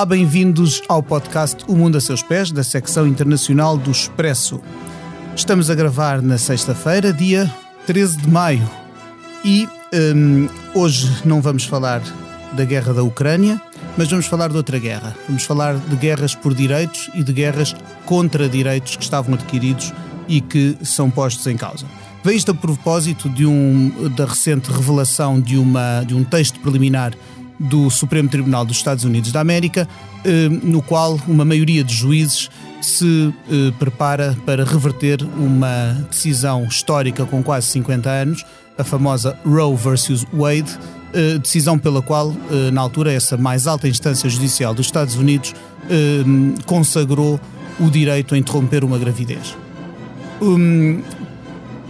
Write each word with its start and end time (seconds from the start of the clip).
Olá, 0.00 0.06
bem-vindos 0.06 0.80
ao 0.88 1.02
podcast 1.02 1.62
O 1.68 1.76
Mundo 1.76 1.98
a 1.98 2.00
Seus 2.00 2.22
Pés, 2.22 2.50
da 2.50 2.64
secção 2.64 3.06
internacional 3.06 3.76
do 3.76 3.90
Expresso. 3.90 4.58
Estamos 5.36 5.68
a 5.68 5.74
gravar 5.74 6.22
na 6.22 6.38
sexta-feira, 6.38 7.12
dia 7.12 7.54
13 7.86 8.16
de 8.16 8.30
maio, 8.30 8.66
e 9.44 9.68
hum, 10.16 10.48
hoje 10.74 11.06
não 11.22 11.42
vamos 11.42 11.66
falar 11.66 12.00
da 12.54 12.64
guerra 12.64 12.94
da 12.94 13.02
Ucrânia, 13.02 13.60
mas 13.94 14.08
vamos 14.08 14.24
falar 14.24 14.48
de 14.48 14.56
outra 14.56 14.78
guerra. 14.78 15.14
Vamos 15.28 15.44
falar 15.44 15.76
de 15.76 15.96
guerras 15.96 16.34
por 16.34 16.54
direitos 16.54 17.10
e 17.12 17.22
de 17.22 17.34
guerras 17.34 17.76
contra 18.06 18.48
direitos 18.48 18.96
que 18.96 19.02
estavam 19.02 19.34
adquiridos 19.34 19.92
e 20.26 20.40
que 20.40 20.78
são 20.82 21.10
postos 21.10 21.46
em 21.46 21.58
causa. 21.58 21.84
Veio 22.24 22.38
isto 22.38 22.52
a 22.52 22.54
propósito 22.54 23.28
de 23.28 23.44
um, 23.44 24.08
da 24.16 24.24
recente 24.24 24.72
revelação 24.72 25.38
de, 25.38 25.58
uma, 25.58 26.02
de 26.04 26.14
um 26.14 26.24
texto 26.24 26.58
preliminar 26.60 27.12
do 27.60 27.90
Supremo 27.90 28.26
Tribunal 28.26 28.64
dos 28.64 28.78
Estados 28.78 29.04
Unidos 29.04 29.30
da 29.30 29.40
América, 29.40 29.86
eh, 30.24 30.48
no 30.48 30.80
qual 30.80 31.20
uma 31.28 31.44
maioria 31.44 31.84
de 31.84 31.94
juízes 31.94 32.48
se 32.80 33.34
eh, 33.50 33.70
prepara 33.78 34.34
para 34.46 34.64
reverter 34.64 35.22
uma 35.36 35.92
decisão 36.10 36.64
histórica 36.64 37.26
com 37.26 37.42
quase 37.42 37.66
50 37.66 38.08
anos, 38.08 38.46
a 38.78 38.82
famosa 38.82 39.38
Roe 39.44 39.76
versus 39.76 40.24
Wade, 40.32 40.78
eh, 41.12 41.36
decisão 41.36 41.78
pela 41.78 42.00
qual, 42.00 42.34
na 42.72 42.80
altura, 42.80 43.12
essa 43.12 43.36
mais 43.36 43.66
alta 43.66 43.86
instância 43.86 44.30
judicial 44.30 44.72
dos 44.72 44.86
Estados 44.86 45.16
Unidos 45.16 45.54
consagrou 46.66 47.40
o 47.80 47.90
direito 47.90 48.34
a 48.34 48.38
interromper 48.38 48.84
uma 48.84 48.96
gravidez. 48.96 49.56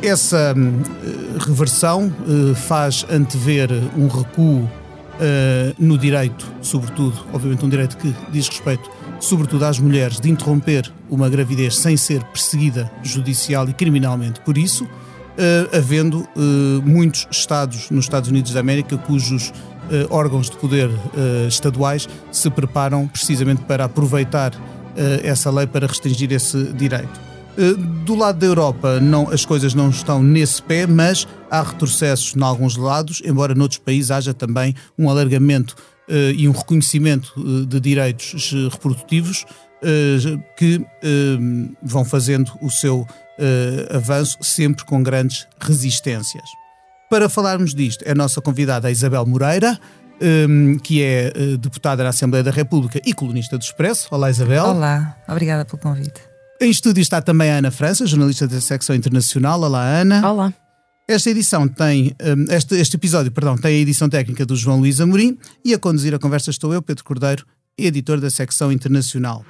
Essa 0.00 0.54
reversão 1.38 2.10
faz 2.56 3.04
antever 3.10 3.68
um 3.94 4.08
recuo 4.08 4.66
uh, 5.20 5.74
no 5.78 5.98
direito, 5.98 6.50
sobretudo, 6.62 7.24
obviamente, 7.32 7.64
um 7.64 7.68
direito 7.68 7.96
que 7.96 8.14
diz 8.32 8.48
respeito, 8.48 8.90
sobretudo, 9.20 9.64
às 9.64 9.78
mulheres, 9.78 10.18
de 10.18 10.30
interromper 10.30 10.90
uma 11.10 11.28
gravidez 11.28 11.76
sem 11.76 11.96
ser 11.96 12.24
perseguida 12.24 12.90
judicial 13.02 13.68
e 13.68 13.72
criminalmente 13.72 14.40
por 14.40 14.56
isso, 14.56 14.86
havendo 15.72 16.26
muitos 16.84 17.26
Estados 17.30 17.90
nos 17.90 18.04
Estados 18.04 18.28
Unidos 18.28 18.52
da 18.52 18.60
América 18.60 18.96
cujos 18.98 19.52
órgãos 20.10 20.50
de 20.50 20.56
poder 20.56 20.90
estaduais 21.48 22.08
se 22.30 22.50
preparam 22.50 23.08
precisamente 23.08 23.62
para 23.62 23.84
aproveitar 23.84 24.52
essa 25.22 25.50
lei 25.50 25.66
para 25.66 25.86
restringir 25.86 26.32
esse 26.32 26.72
direito. 26.72 27.20
Do 28.04 28.14
lado 28.14 28.38
da 28.38 28.46
Europa, 28.46 29.00
não, 29.00 29.30
as 29.30 29.44
coisas 29.44 29.74
não 29.74 29.90
estão 29.90 30.22
nesse 30.22 30.62
pé, 30.62 30.86
mas 30.86 31.26
há 31.50 31.62
retrocessos 31.62 32.34
em 32.36 32.42
alguns 32.42 32.76
lados, 32.76 33.20
embora 33.24 33.54
noutros 33.54 33.78
países 33.78 34.10
haja 34.10 34.32
também 34.32 34.74
um 34.96 35.10
alargamento 35.10 35.74
uh, 36.08 36.32
e 36.36 36.48
um 36.48 36.52
reconhecimento 36.52 37.32
uh, 37.36 37.66
de 37.66 37.80
direitos 37.80 38.52
reprodutivos 38.70 39.44
uh, 39.82 40.42
que 40.56 40.80
vão 41.82 42.04
fazendo 42.04 42.52
o 42.62 42.70
seu 42.70 43.06
avanço 43.90 44.36
sempre 44.42 44.84
com 44.84 45.02
grandes 45.02 45.46
resistências. 45.58 46.44
Para 47.08 47.26
falarmos 47.26 47.74
disto, 47.74 48.04
é 48.06 48.10
a 48.10 48.14
nossa 48.14 48.38
convidada 48.38 48.86
a 48.86 48.90
Isabel 48.90 49.24
Moreira, 49.24 49.80
um, 50.46 50.76
que 50.76 51.02
é 51.02 51.32
deputada 51.58 52.02
na 52.02 52.10
Assembleia 52.10 52.44
da 52.44 52.50
República 52.50 53.00
e 53.02 53.14
colunista 53.14 53.56
do 53.56 53.62
Expresso. 53.62 54.08
Olá, 54.10 54.28
Isabel. 54.28 54.66
Olá, 54.66 55.16
obrigada 55.26 55.64
pelo 55.64 55.78
convite. 55.78 56.20
Em 56.60 56.68
estúdio 56.70 57.00
está 57.00 57.22
também 57.22 57.50
a 57.50 57.56
Ana 57.56 57.70
França, 57.70 58.04
jornalista 58.04 58.46
da 58.46 58.60
secção 58.60 58.94
internacional. 58.94 59.58
Olá, 59.62 59.82
Ana. 59.82 60.30
Olá. 60.30 60.52
Esta 61.10 61.28
edição 61.28 61.66
tem, 61.66 62.14
hum, 62.22 62.44
este, 62.50 62.76
este 62.76 62.94
episódio, 62.94 63.32
perdão, 63.32 63.58
tem 63.58 63.74
a 63.74 63.80
edição 63.80 64.08
técnica 64.08 64.46
do 64.46 64.54
João 64.54 64.78
Luís 64.78 65.00
Amorim 65.00 65.36
e 65.64 65.74
a 65.74 65.78
conduzir 65.78 66.14
a 66.14 66.20
conversa 66.20 66.50
estou 66.50 66.72
eu, 66.72 66.80
Pedro 66.80 67.02
Cordeiro, 67.02 67.44
editor 67.76 68.20
da 68.20 68.30
secção 68.30 68.70
internacional. 68.70 69.44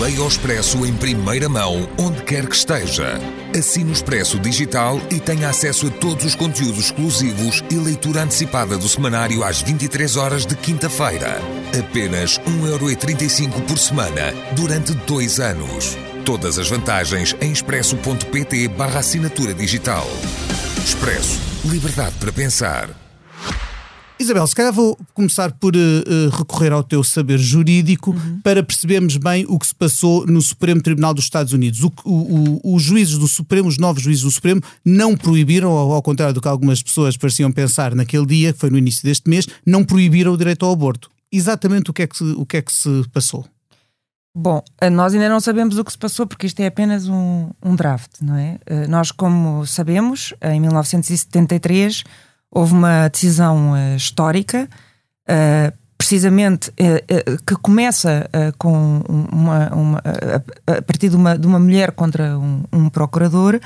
Leia 0.00 0.22
o 0.22 0.26
Expresso 0.26 0.86
em 0.86 0.94
primeira 0.94 1.50
mão, 1.50 1.86
onde 1.98 2.22
quer 2.22 2.48
que 2.48 2.56
esteja. 2.56 3.20
Assine 3.54 3.90
o 3.90 3.92
Expresso 3.92 4.40
Digital 4.40 4.98
e 5.10 5.20
tenha 5.20 5.50
acesso 5.50 5.88
a 5.88 5.90
todos 5.90 6.24
os 6.24 6.34
conteúdos 6.34 6.86
exclusivos 6.86 7.62
e 7.70 7.74
leitura 7.74 8.22
antecipada 8.22 8.78
do 8.78 8.88
semanário 8.88 9.44
às 9.44 9.60
23 9.60 10.16
horas 10.16 10.46
de 10.46 10.56
quinta-feira. 10.56 11.36
Apenas 11.78 12.38
1,35€ 12.38 13.66
por 13.66 13.78
semana, 13.78 14.32
durante 14.56 14.94
dois 14.94 15.38
anos. 15.40 15.94
Todas 16.24 16.56
as 16.56 16.68
vantagens 16.68 17.34
em 17.40 17.50
expresso.pt 17.50 18.68
barra 18.68 19.00
assinatura 19.00 19.52
digital. 19.52 20.06
Expresso. 20.84 21.40
Liberdade 21.64 22.14
para 22.20 22.32
pensar. 22.32 22.90
Isabel, 24.20 24.46
se 24.46 24.54
calhar 24.54 24.72
vou 24.72 24.96
começar 25.12 25.50
por 25.50 25.74
uh, 25.74 26.28
recorrer 26.30 26.70
ao 26.70 26.84
teu 26.84 27.02
saber 27.02 27.38
jurídico 27.38 28.12
uhum. 28.12 28.40
para 28.40 28.62
percebermos 28.62 29.16
bem 29.16 29.44
o 29.48 29.58
que 29.58 29.66
se 29.66 29.74
passou 29.74 30.24
no 30.24 30.40
Supremo 30.40 30.80
Tribunal 30.80 31.12
dos 31.12 31.24
Estados 31.24 31.52
Unidos. 31.52 31.82
O, 31.82 31.92
o, 32.04 32.60
o, 32.62 32.76
os 32.76 32.82
juízes 32.84 33.18
do 33.18 33.26
Supremo, 33.26 33.68
os 33.68 33.78
novos 33.78 34.00
juízes 34.00 34.22
do 34.22 34.30
Supremo, 34.30 34.60
não 34.84 35.16
proibiram, 35.16 35.72
ao, 35.72 35.90
ao 35.90 36.02
contrário 36.02 36.32
do 36.32 36.40
que 36.40 36.46
algumas 36.46 36.80
pessoas 36.80 37.16
pareciam 37.16 37.50
pensar 37.50 37.96
naquele 37.96 38.26
dia, 38.26 38.52
que 38.52 38.60
foi 38.60 38.70
no 38.70 38.78
início 38.78 39.02
deste 39.02 39.28
mês, 39.28 39.48
não 39.66 39.82
proibiram 39.82 40.32
o 40.32 40.38
direito 40.38 40.64
ao 40.64 40.72
aborto. 40.72 41.10
Exatamente 41.32 41.90
o 41.90 41.92
que 41.92 42.02
é 42.02 42.06
que, 42.06 42.22
o 42.22 42.46
que, 42.46 42.58
é 42.58 42.62
que 42.62 42.72
se 42.72 43.02
passou? 43.12 43.44
Bom, 44.34 44.62
eh, 44.80 44.88
nós 44.88 45.12
ainda 45.12 45.28
não 45.28 45.40
sabemos 45.40 45.76
o 45.76 45.84
que 45.84 45.92
se 45.92 45.98
passou 45.98 46.26
porque 46.26 46.46
isto 46.46 46.60
é 46.60 46.66
apenas 46.66 47.06
um, 47.06 47.50
um 47.62 47.76
draft, 47.76 48.12
não 48.22 48.36
é? 48.36 48.58
Nós, 48.88 49.12
como 49.12 49.66
sabemos, 49.66 50.32
em 50.40 50.58
1973 50.58 52.02
houve 52.52 52.74
uma 52.74 53.08
decisão 53.08 53.72
uh, 53.72 53.96
histórica, 53.96 54.68
uh, 55.28 55.72
precisamente 55.96 56.72
que 57.46 57.54
começa 57.62 58.28
com 58.58 59.02
uma, 59.30 59.72
uma 59.72 60.02
a 60.66 60.82
partir 60.82 61.08
de 61.08 61.14
uma, 61.14 61.38
de 61.38 61.46
uma 61.46 61.60
mulher 61.60 61.92
contra 61.92 62.36
um, 62.36 62.64
um, 62.72 62.88
procurador 62.88 63.60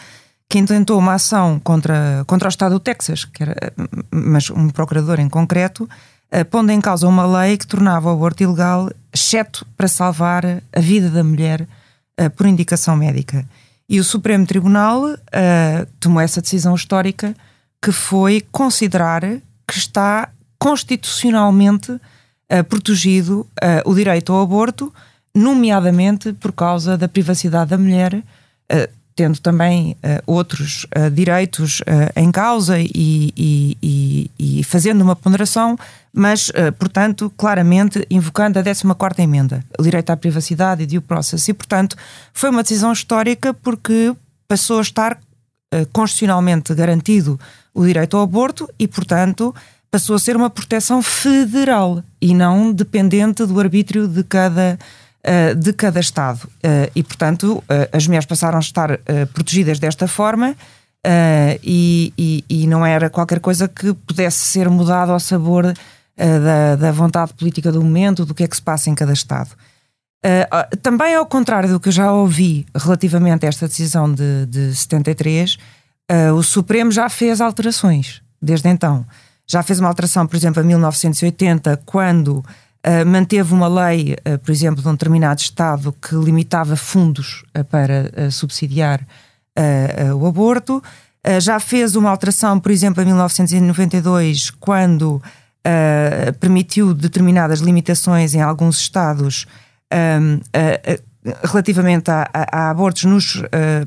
que 0.46 0.58
intentou 0.58 0.98
uma 0.98 1.14
ação 1.14 1.58
contra, 1.58 2.22
contra 2.26 2.46
o 2.46 2.50
Estado 2.50 2.74
do 2.74 2.80
Texas, 2.80 3.24
que 3.24 3.42
era, 3.42 3.54
mas 4.10 4.50
um 4.50 4.68
procurador 4.68 5.18
em 5.18 5.30
concreto, 5.30 5.88
pondo 6.50 6.70
em 6.70 6.80
causa 6.80 7.08
uma 7.08 7.26
lei 7.40 7.56
que 7.56 7.66
tornava 7.66 8.10
o 8.10 8.12
aborto 8.12 8.42
ilegal, 8.42 8.90
exceto 9.16 9.66
para 9.76 9.88
salvar 9.88 10.44
a 10.44 10.80
vida 10.80 11.10
da 11.10 11.24
mulher 11.24 11.66
por 12.36 12.46
indicação 12.46 12.96
médica. 12.96 13.44
E 13.88 13.98
o 13.98 14.04
Supremo 14.04 14.46
Tribunal 14.46 15.02
tomou 16.00 16.20
essa 16.20 16.40
decisão 16.40 16.74
histórica 16.74 17.34
que 17.80 17.92
foi 17.92 18.44
considerar 18.50 19.22
que 19.66 19.78
está 19.78 20.28
constitucionalmente 20.58 21.92
uh, 21.92 22.64
protegido 22.68 23.40
uh, 23.40 23.88
o 23.88 23.94
direito 23.94 24.32
ao 24.32 24.42
aborto, 24.42 24.92
nomeadamente 25.34 26.32
por 26.32 26.52
causa 26.52 26.96
da 26.96 27.08
privacidade 27.08 27.70
da 27.70 27.78
mulher, 27.78 28.14
uh, 28.14 28.96
tendo 29.14 29.38
também 29.40 29.96
outros 30.26 30.86
direitos 31.14 31.80
em 32.14 32.30
causa 32.30 32.78
e, 32.78 32.90
e, 32.94 33.78
e, 33.82 34.30
e, 34.38 34.62
fazendo 34.62 35.00
uma 35.00 35.16
ponderação, 35.16 35.78
mas, 36.18 36.50
portanto, 36.78 37.30
claramente 37.36 38.06
invocando 38.10 38.58
a 38.58 38.62
14 38.62 38.82
emenda, 39.18 39.62
o 39.78 39.82
direito 39.82 40.08
à 40.08 40.16
privacidade 40.16 40.82
e 40.82 40.86
due 40.86 41.00
process. 41.00 41.46
E, 41.46 41.52
portanto, 41.52 41.94
foi 42.32 42.48
uma 42.48 42.62
decisão 42.62 42.90
histórica 42.90 43.52
porque 43.52 44.16
passou 44.48 44.78
a 44.78 44.82
estar 44.82 45.20
constitucionalmente 45.92 46.74
garantido 46.74 47.38
o 47.74 47.84
direito 47.84 48.16
ao 48.16 48.22
aborto 48.22 48.66
e, 48.78 48.88
portanto, 48.88 49.54
passou 49.90 50.16
a 50.16 50.18
ser 50.18 50.36
uma 50.36 50.48
proteção 50.48 51.02
federal 51.02 52.02
e 52.20 52.34
não 52.34 52.72
dependente 52.72 53.44
do 53.44 53.60
arbítrio 53.60 54.08
de 54.08 54.24
cada, 54.24 54.78
uh, 55.22 55.54
de 55.54 55.72
cada 55.72 56.00
Estado. 56.00 56.48
E, 56.94 57.02
portanto, 57.02 57.62
as 57.92 58.06
mulheres 58.06 58.26
passaram 58.26 58.56
a 58.56 58.60
estar 58.60 58.98
protegidas 59.34 59.78
desta 59.78 60.08
forma 60.08 60.56
e, 61.62 62.12
e, 62.18 62.44
e, 62.48 62.66
não 62.66 62.84
era 62.84 63.08
qualquer 63.08 63.38
coisa 63.38 63.68
que 63.68 63.92
pudesse 63.94 64.38
ser 64.38 64.68
mudado 64.68 65.12
ao 65.12 65.20
sabor 65.20 65.72
da, 66.16 66.76
da, 66.76 66.92
vontade 66.92 67.34
política 67.34 67.70
do 67.70 67.82
momento, 67.82 68.24
do 68.24 68.34
que 68.34 68.44
é 68.44 68.48
que 68.48 68.56
se 68.56 68.62
passa 68.62 68.88
em 68.88 68.94
cada 68.94 69.12
Estado. 69.12 69.50
também 70.82 71.14
ao 71.14 71.26
contrário 71.26 71.68
do 71.68 71.78
que 71.78 71.88
eu 71.88 71.92
já 71.92 72.12
ouvi 72.12 72.66
relativamente 72.74 73.44
a 73.44 73.48
esta 73.48 73.68
decisão 73.68 74.10
de, 74.10 74.46
de 74.46 74.74
73, 74.74 75.58
Uh, 76.10 76.32
o 76.34 76.42
Supremo 76.42 76.92
já 76.92 77.08
fez 77.08 77.40
alterações 77.40 78.22
desde 78.40 78.68
então. 78.68 79.04
Já 79.46 79.62
fez 79.62 79.80
uma 79.80 79.88
alteração, 79.88 80.26
por 80.26 80.36
exemplo, 80.36 80.62
em 80.62 80.66
1980, 80.66 81.82
quando 81.84 82.38
uh, 82.38 83.06
manteve 83.06 83.52
uma 83.52 83.66
lei, 83.66 84.14
uh, 84.14 84.38
por 84.38 84.52
exemplo, 84.52 84.80
de 84.82 84.88
um 84.88 84.92
determinado 84.92 85.40
Estado 85.40 85.92
que 85.92 86.14
limitava 86.14 86.76
fundos 86.76 87.44
para 87.70 88.30
subsidiar 88.30 89.06
o 90.14 90.26
aborto. 90.26 90.82
já 91.40 91.58
fez 91.58 91.96
uma 91.96 92.10
alteração, 92.10 92.60
por 92.60 92.70
exemplo, 92.70 93.02
em 93.02 93.06
1992, 93.06 94.50
quando 94.50 95.22
permitiu 96.40 96.94
determinadas 96.94 97.60
limitações 97.60 98.34
em 98.34 98.40
alguns 98.40 98.78
Estados 98.78 99.46
relativamente 101.42 102.10
a, 102.10 102.28
a, 102.32 102.66
a 102.66 102.70
abortos 102.70 103.04
nos 103.04 103.36
uh, 103.36 103.44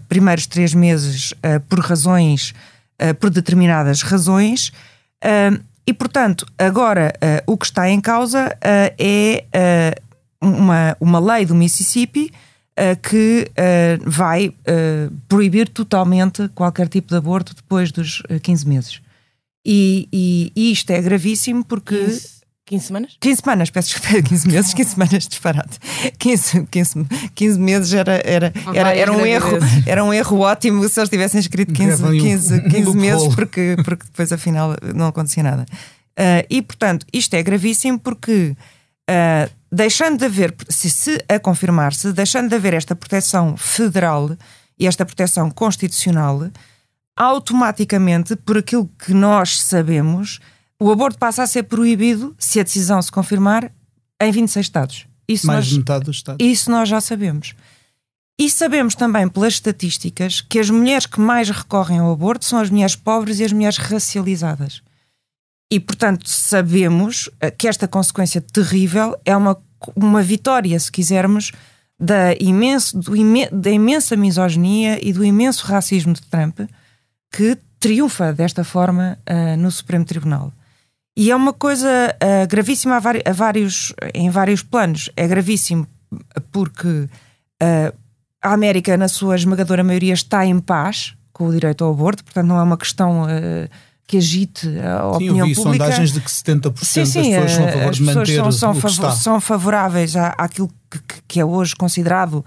primeiros 0.08 0.46
três 0.46 0.74
meses 0.74 1.31
uh, 1.31 1.60
por 1.68 1.80
razões, 1.80 2.54
uh, 3.02 3.14
por 3.16 3.30
determinadas 3.30 4.02
razões, 4.02 4.72
e, 5.86 5.94
portanto, 5.94 6.46
agora 6.56 7.12
uh, 7.16 7.52
o 7.52 7.58
que 7.58 7.66
está 7.66 7.90
em 7.90 8.00
causa 8.00 8.48
uh, 8.48 8.96
é 8.98 9.96
uma, 10.40 10.96
uma 11.00 11.20
lei 11.20 11.46
do 11.46 11.56
Mississippi 11.56 12.31
que 13.04 13.52
vai 14.06 14.54
proibir 15.28 15.68
totalmente 15.68 16.48
qualquer 16.56 16.88
tipo 16.88 17.10
de 17.10 17.18
aborto 17.18 17.54
depois 17.54 17.92
dos 17.92 18.24
15 18.42 18.66
meses. 18.66 19.02
E, 19.65 20.07
e, 20.11 20.51
e, 20.56 20.71
isto 20.71 20.89
é 20.91 21.01
gravíssimo 21.01 21.63
porque. 21.63 21.95
15, 21.95 22.39
15 22.65 22.85
semanas? 22.85 23.17
15 23.19 23.41
semanas, 23.41 23.69
peço 23.69 23.89
desculpa, 23.89 24.21
15 24.29 24.47
meses, 24.47 24.73
15 24.73 24.89
semanas, 24.91 25.27
disparate. 25.27 25.79
15, 26.17 26.67
15, 26.67 27.06
15 27.35 27.59
meses 27.59 27.94
era, 27.94 28.21
era, 28.23 28.53
era, 28.73 28.95
era, 28.95 29.11
um 29.11 29.25
erro, 29.25 29.57
era 29.85 30.03
um 30.03 30.13
erro 30.13 30.39
ótimo 30.39 30.88
se 30.88 31.00
eles 31.00 31.09
tivessem 31.09 31.39
escrito 31.39 31.73
15, 31.73 32.03
15, 32.19 32.61
15 32.69 32.95
meses, 32.95 33.35
porque, 33.35 33.75
porque 33.83 34.06
depois 34.06 34.31
afinal 34.31 34.75
não 34.95 35.07
acontecia 35.07 35.44
nada. 35.44 35.65
Uh, 36.11 36.45
e 36.50 36.61
portanto, 36.61 37.06
isto 37.13 37.33
é 37.33 37.41
gravíssimo 37.41 37.97
porque 37.97 38.56
uh, 39.09 39.50
deixando 39.71 40.17
de 40.19 40.25
haver, 40.25 40.53
se, 40.67 40.89
se 40.89 41.23
a 41.27 41.39
confirmar-se, 41.39 42.11
deixando 42.11 42.50
de 42.50 42.56
haver 42.56 42.73
esta 42.73 42.95
proteção 42.95 43.56
federal 43.56 44.35
e 44.77 44.88
esta 44.88 45.06
proteção 45.06 45.50
constitucional, 45.51 46.50
automaticamente, 47.19 48.38
por 48.38 48.57
aquilo 48.57 48.89
que 48.98 49.13
nós 49.13 49.62
sabemos, 49.62 50.39
o 50.80 50.89
aborto 50.89 51.19
passa 51.19 51.44
a 51.44 51.48
ser 51.48 51.63
proibido, 51.63 52.33
se 52.39 52.62
a 52.62 52.63
decisão 52.63 53.01
se 53.01 53.12
confirmar, 53.12 53.69
em 54.21 54.31
26 54.31 54.66
Estados. 54.66 55.06
Isso 55.27 55.45
Mais 55.45 55.66
nós, 55.68 55.77
metade 55.77 56.06
dos 56.06 56.16
Estados. 56.16 56.45
Isso 56.45 56.71
nós 56.71 56.88
já 56.88 57.01
sabemos. 57.01 57.54
E 58.39 58.50
sabemos 58.50 58.95
também 58.95 59.27
pelas 59.27 59.56
estatísticas 59.56 60.39
que 60.39 60.60
as 60.60 60.69
mulheres 60.69 61.06
que 61.06 61.19
mais 61.19 61.50
recorrem 61.50 62.00
ao 62.00 62.13
aborto 62.13 62.45
são 62.45 62.57
as 62.57 62.69
mulheres 62.69 62.95
pobres 62.95 63.39
e 63.39 63.44
as 63.44 63.51
mulheres 63.51 63.77
racializadas. 63.77 64.81
E, 65.69 65.77
portanto, 65.77 66.27
sabemos 66.27 67.30
eh, 67.42 67.51
que 67.51 67.68
esta 67.68 67.86
consequência 67.86 68.39
terrível 68.39 69.13
é 69.25 69.36
uma, 69.36 69.62
uma 69.94 70.24
vitória, 70.24 70.80
se 70.80 70.89
quisermos, 70.89 71.51
da, 72.00 72.33
imenso, 72.39 72.98
do, 72.98 73.12
da 73.51 73.69
imensa 73.69 74.16
misoginia 74.16 75.06
e 75.06 75.12
do 75.12 75.24
imenso 75.24 75.66
racismo 75.66 76.13
de 76.13 76.21
Trump, 76.21 76.62
que 77.31 77.58
triunfa 77.80 78.34
desta 78.34 78.64
forma 78.64 79.18
uh, 79.30 79.58
no 79.58 79.72
Supremo 79.72 80.06
Tribunal. 80.06 80.52
E 81.16 81.31
é 81.31 81.36
uma 81.36 81.52
coisa 81.52 82.16
uh, 82.16 82.48
gravíssima 82.48 82.96
a, 82.96 83.30
a, 83.30 83.34
vários, 83.34 83.94
em 84.14 84.30
vários 84.30 84.64
planos. 84.64 85.10
É 85.18 85.28
gravíssimo 85.28 85.88
porque 86.52 86.88
uh, 86.88 87.98
a 88.42 88.54
América, 88.54 88.96
na 88.96 89.08
sua 89.08 89.36
esmagadora 89.36 89.84
maioria, 89.84 90.14
está 90.14 90.46
em 90.46 90.60
paz 90.60 91.14
com 91.34 91.48
o 91.48 91.52
direito 91.52 91.84
ao 91.84 91.92
aborto, 91.92 92.24
portanto, 92.24 92.48
não 92.48 92.58
é 92.58 92.64
uma 92.64 92.78
questão 92.78 93.24
uh, 93.24 93.70
que 94.08 94.18
agite 94.18 94.68
a 94.80 95.02
sim, 95.02 95.16
opinião 95.16 95.38
eu 95.40 95.46
vi 95.46 95.56
pública. 95.56 95.86
sondagens 95.86 96.12
de 96.14 96.22
que 96.22 96.30
70% 96.30 96.84
sim, 96.84 97.06
sim, 97.06 97.34
das 97.34 97.52
pessoas 97.52 97.52
são 97.52 97.66
a 97.66 97.72
favor 97.72 97.92
de 97.92 98.04
manter 98.04 98.36
são, 98.36 98.52
são, 98.52 98.72
está. 98.72 99.12
são 99.12 99.42
favoráveis 99.42 100.16
à, 100.16 100.30
àquilo 100.38 100.70
que, 100.90 101.00
que, 101.28 101.40
é 101.40 101.46
hoje 101.46 101.76
considerado 101.76 102.44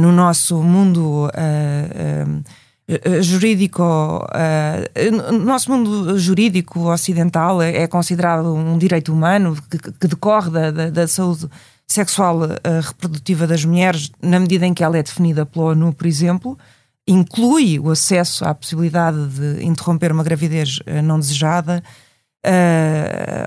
no 0.00 0.10
nosso 0.10 0.60
mundo 0.60 1.30
eh, 1.32 2.24
jurídico, 3.20 3.82
uh, 3.82 5.32
no 5.32 5.44
nosso 5.44 5.70
mundo 5.70 6.18
jurídico 6.18 6.90
ocidental 6.90 7.60
é, 7.60 7.82
é 7.82 7.86
considerado 7.86 8.54
um 8.54 8.78
direito 8.78 9.12
humano 9.12 9.56
que, 9.70 9.78
que 9.78 10.08
decorre 10.08 10.50
da, 10.50 10.70
da, 10.70 10.90
da, 10.90 11.06
saúde 11.06 11.48
sexual 11.86 12.38
uh, 12.38 12.48
reprodutiva 12.82 13.46
das 13.46 13.64
mulheres, 13.64 14.10
na 14.22 14.40
medida 14.40 14.66
em 14.66 14.72
que 14.72 14.82
ela 14.82 14.96
é 14.96 15.02
definida 15.02 15.44
pela 15.44 15.66
ONU, 15.66 15.92
por 15.92 16.06
exemplo, 16.06 16.58
inclui 17.06 17.78
o 17.78 17.90
acesso 17.90 18.44
à 18.46 18.54
possibilidade 18.54 19.18
de 19.28 19.64
interromper 19.64 20.10
uma 20.10 20.24
gravidez 20.24 20.78
não 21.02 21.18
desejada. 21.18 21.82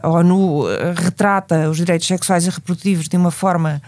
a 0.02 0.10
ONU 0.10 0.64
retrata 0.96 1.70
os 1.70 1.78
direitos 1.78 2.08
sexuais 2.08 2.48
e 2.48 2.50
reprodutivos 2.50 3.08
de 3.08 3.16
uma 3.16 3.30
forma 3.30 3.80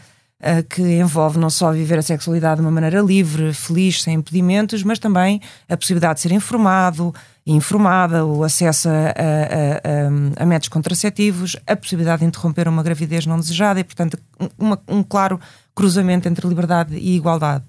uh, 0.44 0.64
que 0.70 0.82
envolve 0.82 1.40
não 1.40 1.50
só 1.50 1.72
viver 1.72 1.98
a 1.98 2.02
sexualidade 2.02 2.58
de 2.58 2.62
uma 2.62 2.72
maneira 2.72 3.02
livre, 3.02 3.54
feliz, 3.54 4.02
sem 4.04 4.16
impedimentos, 4.16 4.84
mas 4.84 5.00
também 5.00 5.42
a 5.68 5.78
possibilidade 5.78 6.16
de 6.16 6.22
ser 6.22 6.32
informado 6.32 7.14
informada, 7.46 8.26
o 8.26 8.44
acesso 8.44 8.88
a, 8.88 8.92
a, 8.92 10.40
a, 10.40 10.44
a, 10.44 10.46
métodos 10.46 10.70
contraceptivos, 10.70 11.58
a 11.68 11.76
possibilidade 11.76 12.22
de 12.22 12.28
interromper 12.28 12.68
uma 12.68 12.82
gravidez 12.82 13.26
não 13.26 13.38
desejada 13.38 13.80
e, 13.80 13.84
portanto, 13.84 14.18
uma, 14.58 14.80
um 14.88 15.04
claro 15.04 15.40
cruzamento 15.76 16.28
entre 16.28 16.48
liberdade 16.48 16.96
e 16.96 17.16
igualdade. 17.16 17.66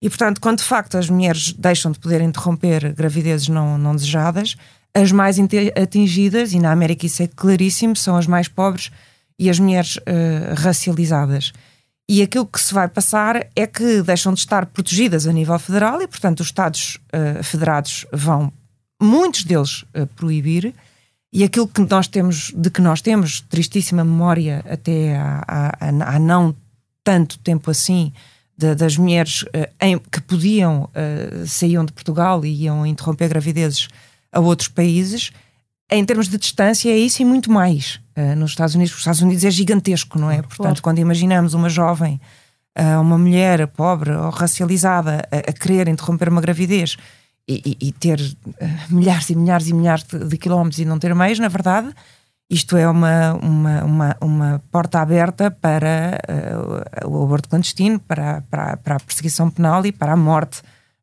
E, 0.00 0.08
portanto, 0.08 0.40
quando 0.40 0.58
de 0.58 0.64
facto 0.64 0.96
as 0.96 1.10
mulheres 1.10 1.52
deixam 1.52 1.90
de 1.90 1.98
poder 1.98 2.20
interromper 2.20 2.92
gravidezes 2.92 3.48
não, 3.48 3.76
não 3.76 3.96
desejadas, 3.96 4.56
as 4.94 5.10
mais 5.10 5.36
atingidas, 5.82 6.52
e 6.52 6.60
na 6.60 6.70
América 6.70 7.06
isso 7.06 7.22
é 7.22 7.26
claríssimo, 7.26 7.96
são 7.96 8.16
as 8.16 8.26
mais 8.26 8.48
pobres 8.48 8.90
e 9.38 9.50
as 9.50 9.58
mulheres 9.58 9.96
uh, 9.96 10.54
racializadas. 10.56 11.52
E 12.08 12.22
aquilo 12.22 12.46
que 12.46 12.60
se 12.60 12.72
vai 12.72 12.86
passar 12.86 13.48
é 13.56 13.66
que 13.66 14.00
deixam 14.02 14.32
de 14.32 14.38
estar 14.38 14.66
protegidas 14.66 15.26
a 15.26 15.32
nível 15.32 15.58
federal 15.58 16.00
e, 16.00 16.06
portanto, 16.06 16.40
os 16.40 16.46
Estados 16.46 16.98
uh, 17.12 17.42
federados 17.42 18.06
vão, 18.12 18.52
muitos 19.02 19.42
deles, 19.42 19.82
uh, 19.82 20.06
proibir. 20.14 20.72
E 21.32 21.42
aquilo 21.42 21.66
que 21.66 21.80
nós 21.80 22.06
temos, 22.06 22.52
de 22.54 22.70
que 22.70 22.80
nós 22.80 23.02
temos 23.02 23.40
tristíssima 23.40 24.04
memória 24.04 24.64
até 24.70 25.16
há, 25.18 26.18
não 26.20 26.54
tanto 27.02 27.38
tempo 27.38 27.72
assim, 27.72 28.12
de, 28.56 28.76
das 28.76 28.96
mulheres 28.96 29.42
uh, 29.42 29.68
em, 29.80 29.98
que 29.98 30.20
podiam, 30.20 30.88
saíam 31.44 31.84
de 31.84 31.92
Portugal 31.92 32.44
e 32.44 32.62
iam 32.62 32.86
interromper 32.86 33.28
gravidezes 33.28 33.88
a 34.30 34.38
outros 34.38 34.68
países, 34.68 35.32
em 35.90 36.04
termos 36.04 36.28
de 36.28 36.36
distância, 36.36 36.90
é 36.90 36.98
isso 36.98 37.22
e 37.22 37.24
muito 37.24 37.50
mais 37.50 38.00
uh, 38.16 38.34
nos 38.36 38.50
Estados 38.50 38.74
Unidos. 38.74 38.92
Os 38.92 39.00
Estados 39.00 39.22
Unidos 39.22 39.44
é 39.44 39.50
gigantesco, 39.50 40.18
não 40.18 40.30
é? 40.30 40.42
Portanto, 40.42 40.58
claro. 40.58 40.82
quando 40.82 40.98
imaginamos 40.98 41.54
uma 41.54 41.68
jovem, 41.68 42.20
uh, 42.78 43.00
uma 43.00 43.16
mulher 43.16 43.66
pobre 43.68 44.10
ou 44.12 44.30
racializada 44.30 45.28
a, 45.30 45.50
a 45.50 45.52
querer 45.52 45.88
interromper 45.88 46.28
uma 46.28 46.40
gravidez 46.40 46.96
e, 47.48 47.76
e, 47.80 47.88
e 47.88 47.92
ter 47.92 48.20
uh, 48.20 48.54
milhares 48.90 49.30
e 49.30 49.36
milhares 49.36 49.68
e 49.68 49.74
milhares 49.74 50.04
de, 50.04 50.18
de, 50.18 50.36
quilómetros 50.36 50.80
e 50.80 50.84
não 50.84 50.98
ter 50.98 51.14
meios, 51.14 51.38
na 51.38 51.48
verdade, 51.48 51.94
isto 52.50 52.76
é 52.76 52.88
uma, 52.88 53.34
uma, 53.34 53.84
uma, 53.84 54.16
uma 54.20 54.62
porta 54.70 55.00
aberta 55.00 55.50
para 55.50 56.20
o 57.04 57.24
aborto 57.24 57.48
clandestino, 57.48 57.98
para, 57.98 58.42
para, 58.42 58.76
para 58.76 58.96
a 58.96 59.00
perseguição 59.00 59.50
penal 59.50 59.84
e 59.84 59.90
para 59.90 60.12
a 60.12 60.16
morte 60.16 60.62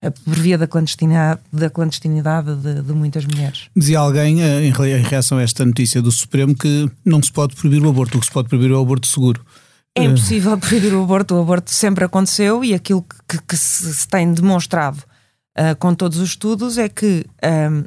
por 0.10 0.36
via 0.36 0.58
da 0.58 0.68
clandestinidade, 0.68 1.42
da 1.52 1.70
clandestinidade 1.70 2.56
de, 2.56 2.82
de, 2.82 2.94
muitas 2.94 3.26
mulheres. 3.26 3.70
Dizia 3.76 4.00
alguém, 4.00 4.42
eh, 4.42 4.66
em 4.66 5.04
reação 5.04 5.38
a 5.38 5.42
esta 5.42 5.66
notícia 5.66 6.02
do 6.02 6.12
Supremo, 6.12 6.56
que 6.56 6.90
não 7.06 7.22
se 7.22 7.32
pode 7.32 7.56
proibir 7.56 7.84
o 7.84 7.90
aborto, 7.90 8.18
o 8.18 8.20
que 8.20 8.26
se 8.26 8.32
pode 8.32 8.50
proibir 8.50 8.72
é 8.72 8.74
o 8.74 8.82
aborto 8.82 9.08
seguro. 9.08 9.44
É 9.96 10.04
impossível 10.04 10.58
proibir 10.58 10.94
o 10.94 11.04
aborto, 11.04 11.36
o 11.36 11.42
aborto 11.42 11.72
sempre 11.72 12.04
aconteceu 12.04 12.64
e 12.64 12.74
aquilo 12.74 13.06
que, 13.28 13.40
que 13.48 13.56
se, 13.56 13.94
se, 13.94 14.08
tem 14.08 14.34
demonstrado 14.34 14.98
uh, 15.58 15.76
com 15.78 15.94
todos 15.94 16.18
os 16.18 16.30
estudos 16.30 16.80
é 16.80 16.90
que, 16.90 17.26
um, 17.44 17.84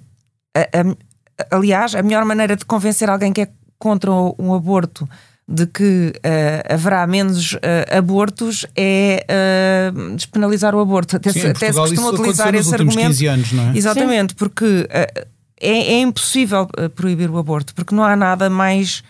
a, 0.56 0.60
a, 0.60 1.56
aliás, 1.56 1.96
a 1.96 2.02
melhor 2.02 2.24
maneira 2.24 2.54
de 2.54 2.64
convencer 2.64 3.10
alguém 3.10 3.32
que 3.32 3.40
é 3.40 3.48
contra 3.76 4.10
um 4.12 4.54
aborto 4.54 5.08
de 5.48 5.66
que 5.66 6.12
uh, 6.16 6.74
haverá 6.74 7.06
menos 7.06 7.52
uh, 7.52 7.58
abortos 7.96 8.66
é 8.74 9.24
uh, 9.30 10.16
despenalizar 10.16 10.74
o 10.74 10.80
aborto. 10.80 11.16
Até, 11.16 11.32
Sim, 11.32 11.40
se, 11.40 11.46
até 11.46 11.72
se 11.72 11.78
costuma 11.78 12.10
utilizar 12.10 12.54
esse 12.54 12.74
argumento. 12.74 13.08
15 13.08 13.26
anos, 13.26 13.52
não 13.52 13.70
é? 13.70 13.76
Exatamente, 13.76 14.32
Sim. 14.32 14.36
porque 14.36 14.88
é, 14.90 15.26
é, 15.60 16.00
impossível 16.00 16.66
proibir 16.96 17.30
o 17.30 17.38
aborto, 17.38 17.74
porque 17.74 17.94
não 17.94 18.02
há 18.02 18.16
nada 18.16 18.50
mais 18.50 19.04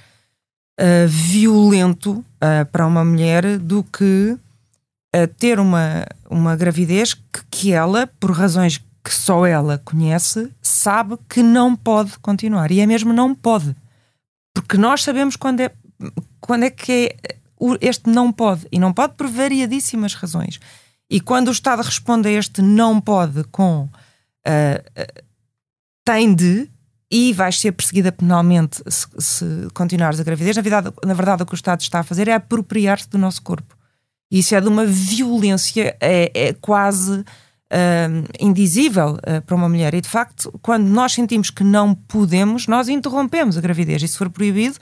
violento 1.08 2.22
para 2.70 2.86
uma 2.86 3.02
mulher 3.02 3.58
do 3.58 3.82
que 3.82 4.36
ter 5.38 5.58
uma, 5.58 6.06
uma 6.28 6.54
gravidez 6.54 7.14
que, 7.14 7.40
que 7.50 7.72
ela, 7.72 8.06
por 8.20 8.30
razões 8.30 8.78
que 9.02 9.14
só 9.14 9.46
ela 9.46 9.80
conhece, 9.82 10.50
sabe 10.60 11.16
que 11.30 11.42
não 11.42 11.74
pode 11.74 12.18
continuar. 12.18 12.70
E 12.70 12.80
é 12.80 12.86
mesmo 12.86 13.10
não 13.10 13.34
pode. 13.34 13.74
Porque 14.52 14.76
nós 14.76 15.02
sabemos 15.02 15.34
quando 15.34 15.60
é 15.60 15.70
quando 16.46 16.64
é 16.64 16.70
que 16.70 17.16
é, 17.22 17.36
este 17.80 18.08
não 18.08 18.32
pode? 18.32 18.66
E 18.70 18.78
não 18.78 18.92
pode 18.92 19.14
por 19.14 19.26
variadíssimas 19.26 20.14
razões. 20.14 20.60
E 21.10 21.20
quando 21.20 21.48
o 21.48 21.52
Estado 21.52 21.82
responde 21.82 22.28
a 22.28 22.32
este 22.32 22.62
não 22.62 23.00
pode 23.00 23.44
com 23.44 23.82
uh, 23.84 25.22
tem 26.04 26.34
de 26.34 26.70
e 27.10 27.32
vais 27.32 27.60
ser 27.60 27.72
perseguida 27.72 28.10
penalmente 28.10 28.82
se, 28.88 29.06
se, 29.18 29.44
continuares 29.74 30.18
a 30.18 30.24
gravidez, 30.24 30.56
na 30.56 30.62
verdade, 30.62 30.92
na 31.04 31.14
verdade 31.14 31.42
o 31.42 31.46
que 31.46 31.54
o 31.54 31.56
Estado 31.56 31.80
está 31.80 32.00
a 32.00 32.04
fazer 32.04 32.28
é 32.28 32.34
apropriar-se 32.34 33.08
do 33.08 33.18
nosso 33.18 33.42
corpo. 33.42 33.76
Isso 34.30 34.54
é 34.54 34.60
de 34.60 34.68
uma 34.68 34.84
violência 34.84 35.96
é, 36.00 36.30
é 36.34 36.52
quase 36.52 37.20
uh, 37.20 37.24
indizível 38.40 39.14
uh, 39.14 39.42
para 39.42 39.54
uma 39.54 39.68
mulher. 39.68 39.94
E 39.94 40.00
de 40.00 40.08
facto, 40.08 40.52
quando 40.62 40.86
nós 40.88 41.12
sentimos 41.12 41.50
que 41.50 41.62
não 41.62 41.94
podemos, 41.94 42.66
nós 42.66 42.88
interrompemos 42.88 43.56
a 43.56 43.60
gravidez. 43.60 44.02
E 44.02 44.08
se 44.08 44.18
for 44.18 44.28
proibido, 44.28 44.76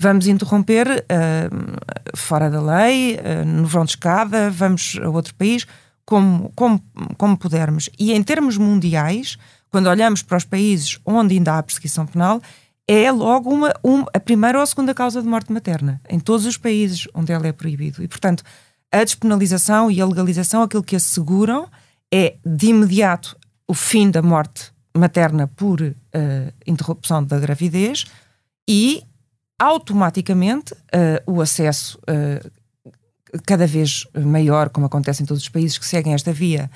vamos 0.00 0.26
interromper 0.26 0.86
uh, 0.88 2.16
fora 2.16 2.48
da 2.48 2.60
lei, 2.60 3.16
uh, 3.16 3.44
no 3.44 3.66
vão 3.66 3.84
de 3.84 3.92
escada, 3.92 4.50
vamos 4.50 4.98
a 5.02 5.08
outro 5.08 5.34
país, 5.34 5.66
como, 6.04 6.52
como, 6.54 6.82
como 7.16 7.36
pudermos. 7.36 7.90
E 7.98 8.12
em 8.12 8.22
termos 8.22 8.56
mundiais, 8.56 9.36
quando 9.70 9.88
olhamos 9.88 10.22
para 10.22 10.38
os 10.38 10.44
países 10.44 10.98
onde 11.04 11.34
ainda 11.34 11.58
há 11.58 11.62
perseguição 11.62 12.06
penal, 12.06 12.40
é 12.86 13.12
logo 13.12 13.50
uma, 13.50 13.74
uma, 13.82 14.06
a 14.14 14.20
primeira 14.20 14.58
ou 14.58 14.62
a 14.62 14.66
segunda 14.66 14.94
causa 14.94 15.20
de 15.20 15.28
morte 15.28 15.52
materna, 15.52 16.00
em 16.08 16.18
todos 16.18 16.46
os 16.46 16.56
países 16.56 17.06
onde 17.12 17.32
ela 17.32 17.46
é 17.46 17.52
proibido. 17.52 18.02
E, 18.02 18.08
portanto, 18.08 18.42
a 18.90 19.04
despenalização 19.04 19.90
e 19.90 20.00
a 20.00 20.06
legalização, 20.06 20.62
aquilo 20.62 20.82
que 20.82 20.96
asseguram 20.96 21.68
é, 22.12 22.36
de 22.44 22.68
imediato, 22.68 23.36
o 23.66 23.74
fim 23.74 24.10
da 24.10 24.22
morte 24.22 24.72
materna 24.96 25.46
por 25.46 25.82
uh, 25.82 25.94
interrupção 26.66 27.22
da 27.22 27.38
gravidez 27.38 28.06
e, 28.66 29.02
automaticamente, 29.58 30.72
uh, 30.72 31.32
o 31.32 31.40
acesso 31.40 31.98
uh, 31.98 32.50
cada 33.44 33.66
vez 33.66 34.06
maior, 34.14 34.68
como 34.70 34.86
acontece 34.86 35.22
em 35.22 35.26
todos 35.26 35.42
os 35.42 35.48
países 35.48 35.76
que 35.76 35.84
seguem 35.84 36.14
esta 36.14 36.32
via, 36.32 36.70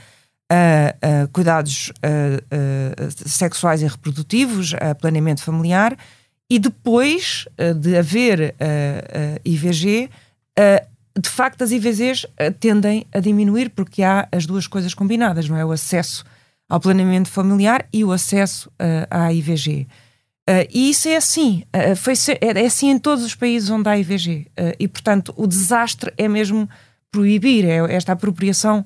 a, 0.51 1.27
cuidados 1.33 1.91
a 2.03 3.27
sexuais 3.27 3.81
e 3.81 3.87
reprodutivos, 3.87 4.75
a 4.75 4.95
planeamento 4.95 5.43
familiar, 5.43 5.97
e 6.51 6.59
depois 6.59 7.49
de 7.81 7.97
haver 7.97 8.55
IVG, 9.43 10.11
de 11.19 11.31
facto 11.31 11.65
as 11.65 11.71
IVGs 11.71 12.27
tendem 12.61 13.07
a 13.15 13.21
diminuir 13.21 13.71
porque 13.71 14.03
há 14.03 14.29
as 14.31 14.45
duas 14.45 14.67
coisas 14.67 14.93
combinadas, 14.93 15.49
não 15.49 15.57
é? 15.57 15.65
O 15.65 15.73
acesso 15.73 16.23
ao 16.69 16.79
planeamento 16.79 17.31
familiar 17.31 17.89
e 17.91 18.05
o 18.05 18.13
acesso 18.13 18.71
à 19.09 19.33
IVG. 19.33 19.89
Uh, 20.49 20.67
e 20.71 20.91
isso 20.91 21.09
é 21.09 21.17
assim, 21.17 21.63
uh, 21.69 21.95
foi 21.95 22.15
é, 22.41 22.61
é, 22.61 22.67
assim 22.67 22.91
em 22.91 22.99
todos 22.99 23.25
os 23.25 23.35
países 23.35 23.71
onde 23.71 23.89
há 23.89 23.97
IVG. 23.97 24.49
Uh, 24.59 24.75
e, 24.79 24.89
portanto, 24.89 25.33
o 25.37 25.47
desastre 25.47 26.13
é 26.19 26.27
mesmo 26.27 26.69
proibir 27.13 27.65
é 27.65 27.95
esta 27.95 28.13
apropriação 28.13 28.85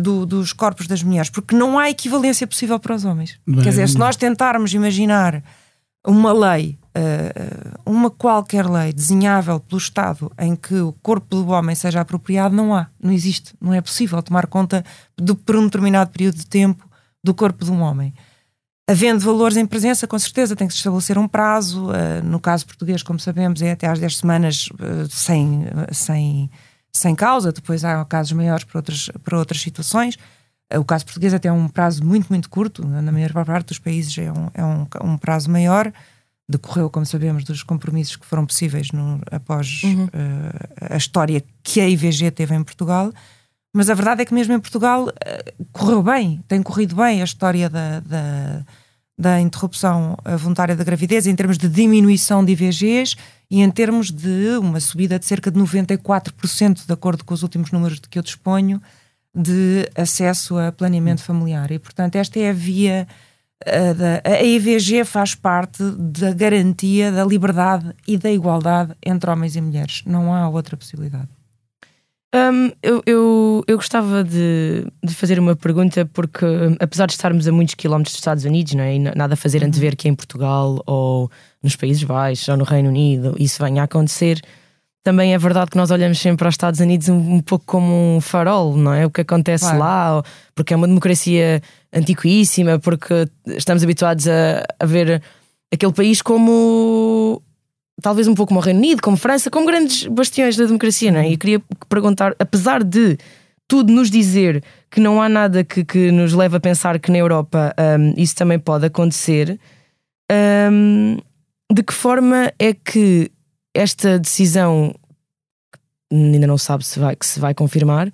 do, 0.00 0.26
dos 0.26 0.52
corpos 0.52 0.88
das 0.88 1.04
mulheres, 1.04 1.30
porque 1.30 1.54
não 1.54 1.78
há 1.78 1.88
equivalência 1.88 2.46
possível 2.48 2.80
para 2.80 2.96
os 2.96 3.04
homens. 3.04 3.38
Bem, 3.46 3.62
Quer 3.62 3.68
dizer, 3.68 3.88
se 3.88 3.96
nós 3.96 4.16
tentarmos 4.16 4.72
imaginar 4.74 5.40
uma 6.04 6.32
lei, 6.32 6.76
uma 7.86 8.10
qualquer 8.10 8.68
lei 8.68 8.92
desenhável 8.92 9.60
pelo 9.60 9.78
Estado 9.78 10.32
em 10.36 10.56
que 10.56 10.80
o 10.80 10.92
corpo 10.94 11.26
do 11.28 11.48
homem 11.50 11.76
seja 11.76 12.00
apropriado, 12.00 12.56
não 12.56 12.74
há, 12.74 12.88
não 13.00 13.12
existe, 13.12 13.54
não 13.60 13.72
é 13.72 13.80
possível 13.80 14.20
tomar 14.20 14.46
conta 14.46 14.82
de, 15.16 15.34
por 15.34 15.54
um 15.54 15.66
determinado 15.66 16.10
período 16.10 16.38
de 16.38 16.46
tempo 16.46 16.88
do 17.22 17.32
corpo 17.32 17.64
de 17.64 17.70
um 17.70 17.80
homem. 17.82 18.12
Havendo 18.90 19.20
valores 19.20 19.58
em 19.58 19.66
presença, 19.66 20.06
com 20.06 20.18
certeza 20.18 20.56
tem 20.56 20.66
que 20.66 20.72
se 20.72 20.78
estabelecer 20.78 21.18
um 21.18 21.28
prazo. 21.28 21.90
Uh, 21.90 22.24
no 22.24 22.40
caso 22.40 22.64
português, 22.64 23.02
como 23.02 23.20
sabemos, 23.20 23.60
é 23.60 23.72
até 23.72 23.86
às 23.86 24.00
10 24.00 24.16
semanas 24.16 24.70
uh, 24.72 25.06
sem, 25.10 25.66
sem, 25.92 26.50
sem 26.90 27.14
causa. 27.14 27.52
Depois 27.52 27.84
há 27.84 28.02
casos 28.06 28.32
maiores 28.32 28.64
para 28.64 28.78
outras, 28.78 29.10
para 29.22 29.38
outras 29.38 29.60
situações. 29.60 30.14
Uh, 30.72 30.80
o 30.80 30.84
caso 30.86 31.04
português 31.04 31.34
até 31.34 31.48
é 31.48 31.52
um 31.52 31.68
prazo 31.68 32.02
muito, 32.02 32.28
muito 32.30 32.48
curto. 32.48 32.82
Na 32.88 33.12
maior 33.12 33.30
parte 33.44 33.68
dos 33.68 33.78
países 33.78 34.16
é 34.16 34.32
um, 34.32 34.48
é 34.54 34.64
um, 34.64 34.86
um 35.04 35.18
prazo 35.18 35.50
maior. 35.50 35.92
Decorreu, 36.48 36.88
como 36.88 37.04
sabemos, 37.04 37.44
dos 37.44 37.62
compromissos 37.62 38.16
que 38.16 38.24
foram 38.24 38.46
possíveis 38.46 38.90
no, 38.90 39.20
após 39.30 39.82
uhum. 39.84 40.08
a 40.80 40.96
história 40.96 41.44
que 41.62 41.78
a 41.78 41.86
IVG 41.86 42.30
teve 42.30 42.54
em 42.54 42.64
Portugal. 42.64 43.12
Mas 43.74 43.90
a 43.90 43.94
verdade 43.94 44.22
é 44.22 44.24
que 44.24 44.34
mesmo 44.34 44.54
em 44.54 44.60
Portugal 44.60 45.08
correu 45.72 46.02
bem, 46.02 46.42
tem 46.48 46.62
corrido 46.62 46.96
bem 46.96 47.20
a 47.20 47.24
história 47.24 47.68
da, 47.68 48.00
da 48.00 48.64
da 49.18 49.40
interrupção 49.40 50.16
voluntária 50.38 50.76
da 50.76 50.84
gravidez 50.84 51.26
em 51.26 51.34
termos 51.34 51.58
de 51.58 51.68
diminuição 51.68 52.44
de 52.44 52.52
IVGs 52.52 53.16
e 53.50 53.60
em 53.60 53.70
termos 53.70 54.12
de 54.12 54.56
uma 54.60 54.78
subida 54.78 55.18
de 55.18 55.26
cerca 55.26 55.50
de 55.50 55.58
94%, 55.58 56.86
de 56.86 56.92
acordo 56.92 57.24
com 57.24 57.34
os 57.34 57.42
últimos 57.42 57.72
números 57.72 57.98
de 57.98 58.08
que 58.08 58.18
eu 58.18 58.22
disponho, 58.22 58.80
de 59.34 59.90
acesso 59.96 60.56
a 60.56 60.70
planeamento 60.70 61.22
familiar. 61.22 61.70
E, 61.72 61.78
portanto, 61.78 62.14
esta 62.14 62.38
é 62.38 62.50
a 62.50 62.52
via. 62.52 63.08
A, 63.66 63.92
da, 63.92 64.22
a 64.24 64.42
IVG 64.44 65.04
faz 65.04 65.34
parte 65.34 65.82
da 65.98 66.32
garantia 66.32 67.10
da 67.10 67.24
liberdade 67.24 67.92
e 68.06 68.16
da 68.16 68.30
igualdade 68.30 68.94
entre 69.04 69.28
homens 69.28 69.56
e 69.56 69.60
mulheres. 69.60 70.02
Não 70.06 70.32
há 70.32 70.48
outra 70.48 70.76
possibilidade. 70.76 71.28
Um, 72.34 72.70
eu, 72.82 73.02
eu, 73.06 73.64
eu, 73.66 73.76
gostava 73.76 74.22
de, 74.22 74.84
de, 75.02 75.14
fazer 75.14 75.38
uma 75.38 75.56
pergunta, 75.56 76.04
porque 76.12 76.44
apesar 76.78 77.06
de 77.06 77.12
estarmos 77.12 77.48
a 77.48 77.52
muitos 77.52 77.74
quilómetros 77.74 78.12
dos 78.12 78.20
Estados 78.20 78.44
Unidos, 78.44 78.74
não 78.74 78.84
é? 78.84 78.96
e 78.96 78.98
nada 78.98 79.32
a 79.32 79.36
fazer 79.36 79.62
uhum. 79.62 79.68
antever 79.68 79.96
que 79.96 80.08
em 80.08 80.14
Portugal 80.14 80.82
ou 80.86 81.30
nos 81.62 81.74
Países 81.74 82.02
Baixos 82.02 82.46
ou 82.48 82.56
no 82.58 82.64
Reino 82.64 82.90
Unido 82.90 83.34
isso 83.38 83.64
venha 83.64 83.80
a 83.80 83.84
acontecer, 83.86 84.42
também 85.02 85.32
é 85.32 85.38
verdade 85.38 85.70
que 85.70 85.76
nós 85.78 85.90
olhamos 85.90 86.18
sempre 86.18 86.46
aos 86.46 86.52
Estados 86.52 86.80
Unidos 86.80 87.08
um, 87.08 87.36
um 87.36 87.40
pouco 87.40 87.64
como 87.64 88.16
um 88.16 88.20
farol, 88.20 88.76
não 88.76 88.92
é? 88.92 89.06
O 89.06 89.10
que 89.10 89.22
acontece 89.22 89.64
claro. 89.64 89.78
lá, 89.78 90.22
porque 90.54 90.74
é 90.74 90.76
uma 90.76 90.86
democracia 90.86 91.62
antiquíssima, 91.90 92.78
porque 92.78 93.26
estamos 93.46 93.82
habituados 93.82 94.28
a, 94.28 94.66
a 94.78 94.84
ver 94.84 95.22
aquele 95.72 95.94
país 95.94 96.20
como 96.20 97.42
talvez 98.00 98.28
um 98.28 98.34
pouco 98.34 98.48
como 98.48 98.60
o 98.60 98.62
Reino 98.62 98.78
Unido, 98.78 99.02
como 99.02 99.16
França, 99.16 99.50
como 99.50 99.66
grandes 99.66 100.06
bastiões 100.06 100.56
da 100.56 100.64
democracia, 100.64 101.10
não 101.10 101.20
é? 101.20 101.28
E 101.28 101.32
eu 101.32 101.38
queria 101.38 101.62
perguntar, 101.88 102.34
apesar 102.38 102.82
de 102.82 103.18
tudo 103.66 103.92
nos 103.92 104.10
dizer 104.10 104.62
que 104.90 105.00
não 105.00 105.20
há 105.20 105.28
nada 105.28 105.62
que, 105.62 105.84
que 105.84 106.10
nos 106.10 106.32
leve 106.32 106.56
a 106.56 106.60
pensar 106.60 106.98
que 106.98 107.10
na 107.10 107.18
Europa 107.18 107.74
um, 107.78 108.14
isso 108.16 108.34
também 108.34 108.58
pode 108.58 108.86
acontecer, 108.86 109.60
um, 110.72 111.18
de 111.70 111.82
que 111.82 111.92
forma 111.92 112.52
é 112.58 112.72
que 112.72 113.30
esta 113.74 114.18
decisão, 114.18 114.94
ainda 116.10 116.46
não 116.46 116.56
sabe 116.56 116.84
se 116.84 116.98
vai, 116.98 117.14
que 117.14 117.26
se 117.26 117.38
vai 117.38 117.52
confirmar, 117.52 118.10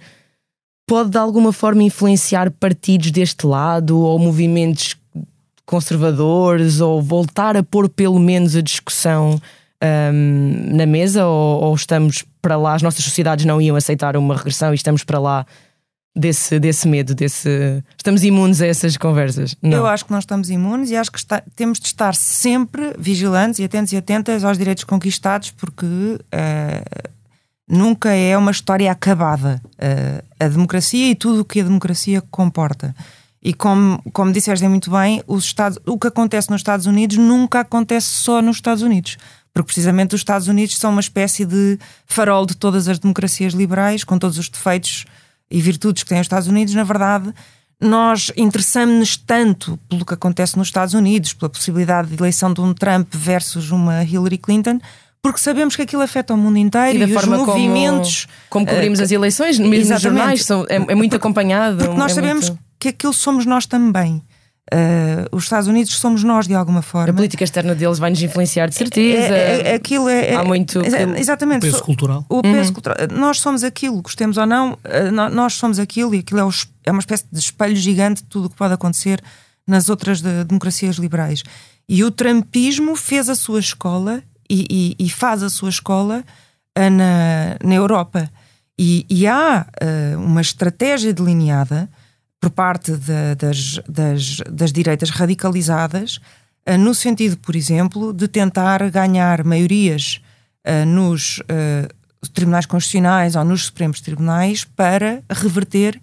pode 0.86 1.10
de 1.10 1.18
alguma 1.18 1.52
forma 1.52 1.82
influenciar 1.82 2.50
partidos 2.50 3.10
deste 3.12 3.46
lado 3.46 3.98
ou 3.98 4.18
movimentos 4.18 4.96
conservadores 5.64 6.80
ou 6.80 7.00
voltar 7.00 7.56
a 7.56 7.62
pôr 7.62 7.88
pelo 7.88 8.18
menos 8.18 8.54
a 8.56 8.60
discussão 8.60 9.40
um, 9.84 10.76
na 10.76 10.86
mesa 10.86 11.26
ou, 11.26 11.64
ou, 11.64 11.74
estamos 11.74 12.24
para 12.40 12.56
lá, 12.56 12.74
as 12.74 12.82
nossas 12.82 13.04
sociedades 13.04 13.44
não 13.44 13.60
iam 13.60 13.76
aceitar 13.76 14.16
uma 14.16 14.36
regressão 14.36 14.72
e 14.72 14.74
estamos 14.74 15.04
para 15.04 15.18
lá 15.18 15.46
desse, 16.16 16.58
desse 16.58 16.88
medo, 16.88 17.14
desse. 17.14 17.82
Estamos 17.96 18.22
imunes 18.22 18.60
a 18.60 18.66
essas 18.66 18.96
conversas? 18.96 19.54
Não. 19.60 19.78
Eu 19.78 19.86
acho 19.86 20.04
que 20.04 20.12
nós 20.12 20.22
estamos 20.22 20.48
imunes 20.48 20.90
e 20.90 20.96
acho 20.96 21.10
que 21.10 21.18
está, 21.18 21.42
temos 21.56 21.80
de 21.80 21.86
estar 21.86 22.14
sempre 22.14 22.94
vigilantes 22.98 23.58
e 23.58 23.64
atentos 23.64 23.92
e 23.92 23.96
atentas 23.96 24.44
aos 24.44 24.56
direitos 24.56 24.84
conquistados, 24.84 25.50
porque 25.50 25.84
uh, 25.84 27.10
nunca 27.68 28.10
é 28.10 28.36
uma 28.38 28.50
história 28.50 28.90
acabada. 28.90 29.60
Uh, 29.74 30.24
a 30.38 30.48
democracia 30.48 31.10
e 31.10 31.14
tudo 31.14 31.40
o 31.40 31.44
que 31.44 31.60
a 31.60 31.64
democracia 31.64 32.22
comporta. 32.30 32.94
E 33.42 33.52
como, 33.52 34.02
como 34.12 34.32
disseste 34.32 34.66
muito 34.66 34.90
bem, 34.90 35.22
os 35.26 35.44
Estados, 35.44 35.78
o 35.84 35.98
que 35.98 36.06
acontece 36.06 36.50
nos 36.50 36.60
Estados 36.60 36.86
Unidos 36.86 37.18
nunca 37.18 37.60
acontece 37.60 38.06
só 38.06 38.40
nos 38.40 38.56
Estados 38.56 38.82
Unidos 38.82 39.18
porque 39.54 39.68
precisamente 39.68 40.14
os 40.14 40.20
Estados 40.20 40.48
Unidos 40.48 40.76
são 40.76 40.90
uma 40.90 41.00
espécie 41.00 41.44
de 41.44 41.78
farol 42.04 42.44
de 42.44 42.56
todas 42.56 42.88
as 42.88 42.98
democracias 42.98 43.54
liberais, 43.54 44.02
com 44.02 44.18
todos 44.18 44.36
os 44.36 44.48
defeitos 44.48 45.06
e 45.48 45.60
virtudes 45.60 46.02
que 46.02 46.08
têm 46.08 46.20
os 46.20 46.24
Estados 46.24 46.48
Unidos, 46.48 46.74
na 46.74 46.82
verdade, 46.82 47.32
nós 47.80 48.32
interessamos-nos 48.36 49.16
tanto 49.16 49.78
pelo 49.88 50.04
que 50.04 50.14
acontece 50.14 50.56
nos 50.58 50.68
Estados 50.68 50.94
Unidos, 50.94 51.32
pela 51.32 51.48
possibilidade 51.48 52.08
de 52.08 52.14
eleição 52.14 52.52
de 52.52 52.60
um 52.60 52.74
Trump 52.74 53.14
versus 53.14 53.70
uma 53.70 54.02
Hillary 54.02 54.38
Clinton, 54.38 54.80
porque 55.22 55.38
sabemos 55.38 55.76
que 55.76 55.82
aquilo 55.82 56.02
afeta 56.02 56.34
o 56.34 56.36
mundo 56.36 56.58
inteiro 56.58 56.96
e, 56.96 57.00
da 57.00 57.06
e 57.06 57.12
forma 57.12 57.40
os 57.40 57.46
movimentos. 57.46 58.26
Como, 58.50 58.66
como 58.66 58.76
cobrimos 58.76 58.98
uh, 58.98 59.04
as 59.04 59.10
eleições, 59.10 59.58
mesmo 59.58 59.92
nos 59.92 60.02
jornais, 60.02 60.44
são, 60.44 60.66
é, 60.68 60.76
é, 60.76 60.78
muito 60.78 61.12
porque, 61.12 61.16
acompanhado. 61.16 61.78
Porque 61.78 61.96
nós 61.96 62.12
é 62.12 62.14
sabemos 62.14 62.48
muito... 62.50 62.62
que 62.78 62.88
aquilo 62.88 63.12
somos 63.12 63.46
nós 63.46 63.66
também. 63.66 64.22
Uh, 64.72 65.28
os 65.30 65.44
Estados 65.44 65.68
Unidos 65.68 65.94
somos 65.98 66.24
nós 66.24 66.48
de 66.48 66.54
alguma 66.54 66.80
forma. 66.80 67.10
A 67.10 67.14
política 67.14 67.44
externa 67.44 67.74
deles 67.74 67.98
vai 67.98 68.08
nos 68.08 68.22
influenciar 68.22 68.66
de 68.66 68.74
certeza. 68.74 69.34
É, 69.34 69.60
é, 69.60 69.72
é 69.72 69.74
aquilo 69.74 70.08
é, 70.08 70.34
Há 70.34 70.42
muito. 70.42 70.80
exatamente. 71.18 71.66
O 71.66 71.70
peso 71.70 71.82
cultural. 71.82 72.24
O 72.30 72.40
peso 72.40 72.68
uhum. 72.68 72.72
cultural. 72.72 72.96
Nós 73.12 73.40
somos 73.40 73.62
aquilo, 73.62 74.00
gostemos 74.00 74.38
ou 74.38 74.46
não, 74.46 74.72
uh, 74.72 75.30
nós 75.30 75.54
somos 75.54 75.78
aquilo 75.78 76.14
e 76.14 76.20
aquilo 76.20 76.40
é, 76.40 76.44
o, 76.44 76.50
é, 76.84 76.90
uma 76.90 77.00
espécie 77.00 77.26
de 77.30 77.38
espelho 77.38 77.76
gigante 77.76 78.22
de 78.22 78.28
tudo 78.28 78.46
o 78.46 78.50
que 78.50 78.56
pode 78.56 78.72
acontecer 78.72 79.22
nas 79.66 79.90
outras 79.90 80.22
de, 80.22 80.44
democracias 80.44 80.96
liberais. 80.96 81.42
E 81.86 82.02
o 82.02 82.10
Trumpismo 82.10 82.96
fez 82.96 83.28
a 83.28 83.34
sua 83.34 83.60
escola 83.60 84.22
e, 84.48 84.94
e, 84.98 85.04
e 85.04 85.10
faz 85.10 85.42
a 85.42 85.50
sua 85.50 85.68
escola 85.68 86.24
uh, 86.78 86.90
na, 86.90 87.56
na 87.62 87.74
Europa. 87.74 88.30
E, 88.78 89.04
e 89.08 89.26
há 89.26 89.66
uma 90.18 90.40
estratégia 90.40 91.12
delineada 91.12 91.88
por 92.44 92.50
parte 92.50 92.92
de, 92.92 93.34
das, 93.38 93.80
das, 93.88 94.36
das 94.50 94.70
direitas 94.70 95.08
radicalizadas, 95.08 96.20
uh, 96.68 96.76
no 96.76 96.94
sentido, 96.94 97.38
por 97.38 97.56
exemplo, 97.56 98.12
de 98.12 98.28
tentar 98.28 98.90
ganhar 98.90 99.42
maiorias 99.44 100.20
uh, 100.66 100.84
nos 100.84 101.38
uh, 101.38 102.28
tribunais 102.34 102.66
constitucionais 102.66 103.34
ou 103.34 103.44
nos 103.46 103.64
Supremos 103.66 104.02
Tribunais 104.02 104.64
para 104.64 105.22
reverter 105.30 106.00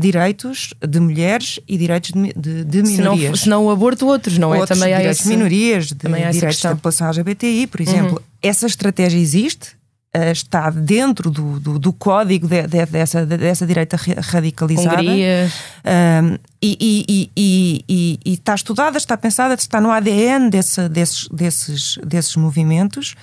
direitos 0.00 0.72
de 0.80 0.98
mulheres 0.98 1.60
e 1.68 1.76
direitos 1.76 2.10
de, 2.10 2.32
de, 2.32 2.64
de 2.64 2.82
minorias. 2.82 3.40
Se 3.40 3.48
não, 3.50 3.66
o 3.66 3.70
aborto, 3.70 4.06
outros, 4.06 4.38
não 4.38 4.48
outros, 4.48 4.70
é? 4.70 4.74
Também 4.74 4.94
há 4.94 4.96
direitos 4.96 5.20
esse, 5.20 5.28
de 5.28 5.36
minorias, 5.36 5.86
de, 5.88 6.32
direitos 6.32 6.62
da 6.62 6.70
população 6.70 7.08
LGBTI, 7.08 7.66
por 7.66 7.82
exemplo. 7.82 8.12
Uhum. 8.12 8.24
Essa 8.40 8.66
estratégia 8.66 9.18
existe, 9.18 9.72
uh, 9.72 9.83
está 10.30 10.70
dentro 10.70 11.30
do, 11.30 11.58
do, 11.58 11.78
do 11.78 11.92
código 11.92 12.46
de, 12.46 12.62
de, 12.66 12.86
dessa, 12.86 13.26
de, 13.26 13.36
dessa 13.36 13.66
direita 13.66 13.96
radicalizada. 13.96 15.00
Hungria. 15.00 15.50
Um, 15.84 16.38
e, 16.62 16.76
e, 17.10 17.30
e, 17.36 18.20
e, 18.24 18.32
está 18.32 18.54
estudada, 18.54 18.96
está 18.96 19.16
pensada, 19.16 19.54
está 19.54 19.80
no 19.80 19.90
ADN 19.90 20.50
desse, 20.50 20.88
desses, 20.88 21.28
desses, 21.28 21.98
desses 22.04 22.36
movimentos. 22.36 23.14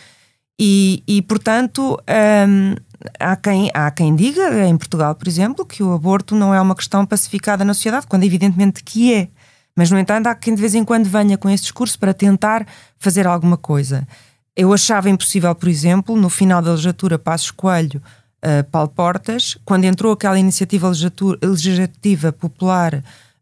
E, 0.60 1.02
e 1.08 1.22
portanto, 1.22 1.98
um, 2.48 2.76
há, 3.20 3.36
quem, 3.36 3.72
há 3.74 3.90
quem 3.90 4.16
diga, 4.16 4.68
em 4.68 4.78
Portugal, 4.78 5.16
por 5.16 5.28
exemplo, 5.28 5.66
que 5.66 5.82
o 5.82 5.94
aborto 5.94 6.36
não 6.36 6.54
é 6.54 6.62
uma 6.62 6.76
questão 6.76 7.06
pacificada 7.06 7.66
na 7.66 7.74
sociedade, 7.74 8.06
quando 8.08 8.24
evidentemente 8.24 8.84
que 8.84 9.14
é. 9.14 9.28
Mas, 9.76 9.90
no 9.90 9.98
entanto, 9.98 10.28
há 10.28 10.36
quem 10.36 10.54
de 10.54 10.62
vez 10.62 10.76
em 10.76 10.84
quando 10.84 11.06
venha 11.06 11.38
com 11.38 11.50
esse 11.50 11.64
discurso 11.64 11.98
para 11.98 12.14
tentar 12.14 12.68
fazer 13.00 13.26
alguma 13.26 13.58
coisa. 13.58 14.06
Eu 14.56 14.74
achava 14.74 15.10
impossível, 15.10 15.54
por 15.56 15.70
exemplo, 15.70 16.16
no 16.16 16.30
final 16.30 16.62
da 16.62 16.72
legislatura 16.72 17.18
Passos 17.18 17.52
Coelho, 17.52 18.02
uh, 18.44 18.64
Paulo 18.70 18.90
Portas, 18.90 19.58
quando 19.64 19.86
entrou 19.86 20.12
aquela 20.12 20.38
iniciativa 20.38 20.92
legislativa 21.42 22.32
popular 22.34 22.96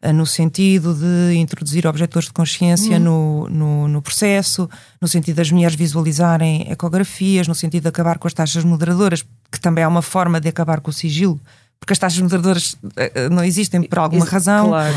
uh, 0.03 0.13
no 0.13 0.25
sentido 0.25 0.93
de 0.93 1.35
introduzir 1.35 1.87
objetores 1.87 2.27
de 2.27 2.33
consciência 2.33 2.97
uhum. 2.97 3.03
no, 3.03 3.49
no, 3.49 3.87
no, 3.87 4.01
processo, 4.01 4.69
no 5.01 5.07
sentido 5.07 5.37
das 5.37 5.51
mulheres 5.51 5.75
visualizarem 5.75 6.69
ecografias, 6.69 7.47
no 7.47 7.55
sentido 7.55 7.83
de 7.83 7.89
acabar 7.89 8.19
com 8.19 8.27
as 8.27 8.33
taxas 8.33 8.63
moderadoras, 8.63 9.25
que 9.51 9.59
também 9.59 9.83
é 9.83 9.87
uma 9.87 10.03
forma 10.03 10.39
de 10.39 10.47
acabar 10.47 10.79
com 10.79 10.91
o 10.91 10.93
sigilo, 10.93 11.39
porque 11.79 11.93
as 11.93 11.99
taxas 11.99 12.19
moderadoras 12.19 12.73
uh, 12.73 13.29
não 13.31 13.43
existem 13.43 13.81
por 13.81 13.97
alguma 13.97 14.25
razão. 14.25 14.67
Claro 14.67 14.95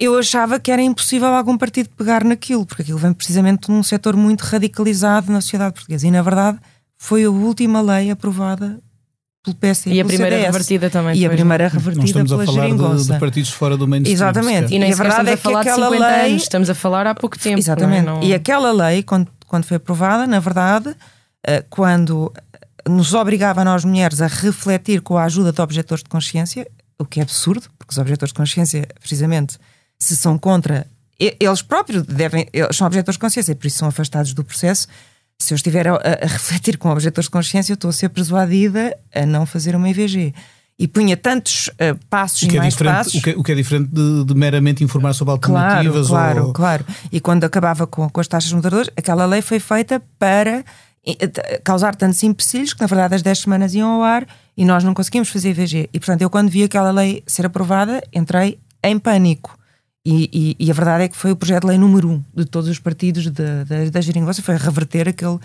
eu 0.00 0.18
achava 0.18 0.58
que 0.58 0.72
era 0.72 0.80
impossível 0.80 1.28
algum 1.28 1.58
partido 1.58 1.90
pegar 1.90 2.24
naquilo, 2.24 2.64
porque 2.64 2.80
aquilo 2.80 2.98
vem 2.98 3.12
precisamente 3.12 3.66
de 3.66 3.72
um 3.72 3.82
setor 3.82 4.16
muito 4.16 4.40
radicalizado 4.40 5.30
na 5.30 5.42
sociedade 5.42 5.74
portuguesa. 5.74 6.06
E, 6.06 6.10
na 6.10 6.22
verdade, 6.22 6.58
foi 6.96 7.24
a 7.24 7.30
última 7.30 7.82
lei 7.82 8.10
aprovada 8.10 8.80
pelo 9.44 9.56
PS 9.56 9.86
e, 9.86 9.92
e 9.92 10.00
a 10.00 10.04
primeira 10.04 10.36
CDS. 10.36 10.52
revertida 10.52 10.90
também. 10.90 11.16
E 11.18 11.26
a 11.26 11.30
primeira 11.30 11.68
revertida 11.68 12.04
estamos 12.06 12.30
pela 12.30 12.42
a 12.42 12.46
falar 12.46 12.96
de, 12.96 13.06
de, 13.06 13.18
partidos 13.18 13.50
fora 13.50 13.76
do 13.76 13.86
mainstream. 13.86 14.14
Exatamente. 14.14 14.74
E, 14.74 14.78
e 14.78 14.92
a 14.92 14.96
verdade 14.96 15.30
é 15.30 15.36
que 15.36 15.48
aquela 15.48 15.88
lei. 15.90 16.30
Anos, 16.30 16.42
estamos 16.42 16.70
a 16.70 16.74
falar 16.74 17.06
há 17.06 17.14
pouco 17.14 17.38
tempo. 17.38 17.58
Exatamente. 17.58 18.06
Não 18.06 18.16
é? 18.16 18.20
não... 18.20 18.26
E 18.26 18.32
aquela 18.32 18.72
lei, 18.72 19.02
quando, 19.02 19.28
quando 19.46 19.64
foi 19.64 19.76
aprovada, 19.76 20.26
na 20.26 20.40
verdade, 20.40 20.96
eh, 21.46 21.62
quando 21.68 22.32
nos 22.88 23.12
obrigava 23.12 23.60
a 23.60 23.64
nós 23.64 23.84
mulheres 23.84 24.22
a 24.22 24.26
refletir 24.26 25.02
com 25.02 25.18
a 25.18 25.24
ajuda 25.24 25.52
de 25.52 25.60
objetores 25.60 26.02
de 26.02 26.08
consciência, 26.08 26.66
o 26.98 27.04
que 27.04 27.20
é 27.20 27.22
absurdo, 27.22 27.66
porque 27.78 27.92
os 27.92 27.98
objetores 27.98 28.32
de 28.32 28.36
consciência, 28.36 28.88
precisamente, 28.98 29.58
se 30.00 30.16
são 30.16 30.38
contra, 30.38 30.86
eles 31.18 31.62
próprios 31.62 32.02
devem, 32.02 32.48
eles 32.52 32.74
são 32.74 32.86
objetores 32.86 33.16
de 33.16 33.20
consciência, 33.20 33.54
por 33.54 33.66
isso 33.66 33.78
são 33.78 33.88
afastados 33.88 34.32
do 34.32 34.42
processo. 34.42 34.88
Se 35.38 35.52
eu 35.52 35.56
estiver 35.56 35.86
a, 35.86 35.94
a 35.94 36.26
refletir 36.26 36.78
com 36.78 36.90
objetores 36.90 37.26
de 37.26 37.30
consciência, 37.30 37.72
eu 37.72 37.74
estou 37.74 37.90
a 37.90 37.92
ser 37.92 38.08
persuadida 38.08 38.96
a 39.14 39.26
não 39.26 39.44
fazer 39.44 39.76
uma 39.76 39.88
IVG 39.88 40.34
e 40.80 40.88
punha 40.88 41.14
tantos 41.14 41.68
uh, 41.68 41.98
passos 42.08 42.42
e 42.42 42.56
é 42.56 42.58
mais 42.58 42.74
passos. 42.74 43.14
O 43.14 43.22
que, 43.22 43.30
é, 43.30 43.36
o 43.36 43.42
que, 43.42 43.52
é, 43.52 43.54
diferente 43.54 43.90
de, 43.92 44.24
de, 44.24 44.34
meramente 44.34 44.82
informar 44.82 45.12
sobre 45.12 45.32
alternativas. 45.32 46.08
Claro, 46.08 46.32
claro, 46.32 46.46
ou... 46.46 46.52
claro. 46.54 46.86
E 47.12 47.20
quando 47.20 47.44
acabava 47.44 47.86
com, 47.86 48.08
com 48.08 48.20
as 48.20 48.26
taxas 48.26 48.50
moderadoras, 48.50 48.88
aquela 48.96 49.26
lei 49.26 49.42
foi 49.42 49.60
feita 49.60 50.02
para 50.18 50.64
eh, 51.06 51.60
causar 51.62 51.94
tantos 51.94 52.22
empecilhos 52.22 52.72
que, 52.72 52.80
na 52.80 52.86
verdade, 52.86 53.14
as 53.14 53.20
10 53.20 53.40
semanas 53.40 53.74
iam 53.74 53.90
ao 53.90 54.02
ar 54.02 54.26
e 54.56 54.64
nós 54.64 54.82
não 54.82 54.94
conseguimos 54.94 55.28
fazer 55.28 55.50
IVG. 55.50 55.90
E, 55.92 56.00
portanto, 56.00 56.22
eu, 56.22 56.30
quando 56.30 56.48
vi 56.48 56.64
aquela 56.64 56.90
lei 56.90 57.22
ser 57.26 57.44
aprovada, 57.44 58.02
entrei 58.10 58.58
em 58.82 58.98
pânico. 58.98 59.59
E, 60.04 60.56
e, 60.58 60.66
e, 60.66 60.70
a 60.70 60.74
verdade 60.74 61.04
é 61.04 61.08
que 61.08 61.16
foi 61.16 61.30
o 61.30 61.36
projeto 61.36 61.62
de 61.62 61.68
lei 61.68 61.78
número 61.78 62.08
um 62.08 62.24
de 62.34 62.46
todos 62.46 62.70
os 62.70 62.78
partidos 62.78 63.26
da, 63.26 63.64
da, 63.92 64.00
geringonça, 64.00 64.40
foi 64.40 64.56
reverter 64.56 65.06
aquele 65.06 65.38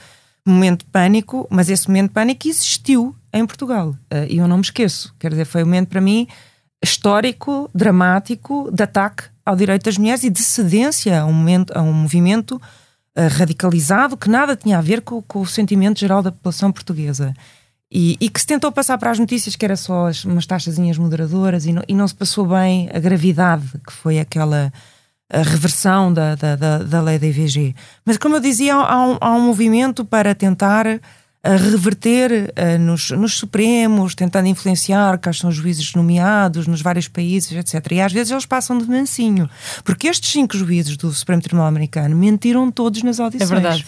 momento 0.48 0.86
de 0.86 0.92
pânico, 0.92 1.46
mas 1.50 1.70
esse 1.70 1.88
momento 1.88 2.08
de 2.08 2.14
pânico 2.14 2.48
existiu 2.48 3.14
em 3.34 3.46
Portugal. 3.46 3.90
Uh, 3.90 4.26
e 4.30 4.38
eu 4.38 4.48
não 4.48 4.58
me 4.58 4.64
esqueço. 4.64 5.14
Quer 5.20 5.32
dizer, 5.32 5.46
foi 5.46 5.64
um 5.64 5.66
momento 5.66 5.90
para 5.90 6.00
mim 6.00 6.28
histórico, 6.82 7.70
dramático, 7.76 8.70
de 8.72 8.84
ataque 8.84 9.24
ao 9.46 9.56
direito 9.56 9.84
das 9.84 9.98
mulheres 9.98 10.24
e 10.24 10.30
de 10.30 10.42
cedência 10.42 11.22
a 11.22 11.26
um, 11.26 11.34
momento, 11.34 11.78
a 11.78 11.82
um 11.82 11.92
movimento 11.92 12.56
uh, 12.56 13.28
radicalizado 13.38 14.16
que 14.16 14.30
nada 14.30 14.56
tinha 14.56 14.78
a 14.78 14.82
ver 14.82 15.02
com, 15.02 15.22
com 15.22 15.42
o 15.42 15.46
sentimento 15.46 16.00
geral 16.00 16.22
da 16.22 16.32
população 16.32 16.72
portuguesa. 16.72 17.34
E, 17.92 18.18
e, 18.20 18.30
que 18.30 18.40
se 18.40 18.48
tentou 18.48 18.72
passar 18.72 18.98
para 18.98 19.12
as 19.12 19.20
notícias 19.20 19.56
que 19.56 19.64
era 19.64 19.76
só 19.76 20.08
as, 20.08 20.26
umas 20.26 20.46
taxazinhas 20.46 20.98
moderadoras 20.98 21.66
e 21.66 21.72
não, 21.72 21.84
e 21.88 21.94
não 21.94 22.08
se 22.08 22.16
passou 22.16 22.46
bem 22.48 22.90
a 22.92 23.00
gravidade 23.00 23.66
que 23.86 23.94
foi 23.94 24.20
aquela 24.20 24.74
reversão 25.32 26.14
da, 26.14 26.36
da, 26.36 26.56
da, 26.56 26.78
da 26.80 27.02
lei 27.02 27.18
da 27.18 27.28
IVG. 27.28 27.76
Mas, 28.06 28.18
como 28.18 28.36
eu 28.36 28.40
dizia, 28.40 28.76
há 28.76 29.08
um, 29.08 29.18
há 29.20 29.32
um 29.32 29.42
movimento 29.42 30.06
para 30.06 30.36
tentar 30.36 30.86
a 31.46 31.56
reverter 31.58 32.52
uh, 32.58 32.80
nos, 32.80 33.12
nos 33.12 33.36
Supremos, 33.36 34.16
tentando 34.16 34.48
influenciar 34.48 35.20
quais 35.20 35.38
são 35.38 35.52
os 35.52 35.56
juízes 35.56 35.94
nomeados 35.94 36.66
nos 36.66 36.82
vários 36.82 37.08
países, 37.08 37.52
etc. 37.52 37.92
E 37.92 38.02
às 38.02 38.12
vezes 38.12 38.32
eles 38.32 38.48
passam 38.48 38.76
de 38.80 38.88
mansinho, 38.88 39.48
porque 39.84 40.08
estes 40.08 40.32
cinco 40.32 40.58
juízes 40.58 40.98
do 40.98 41.12
Supremo 41.12 41.44
Tribunal 41.44 41.68
Americano 41.68 42.16
mentiram 42.16 42.72
todos 42.72 43.04
nas 43.04 43.20
audições. 43.20 43.52
É 43.52 43.54
verdade. 43.54 43.86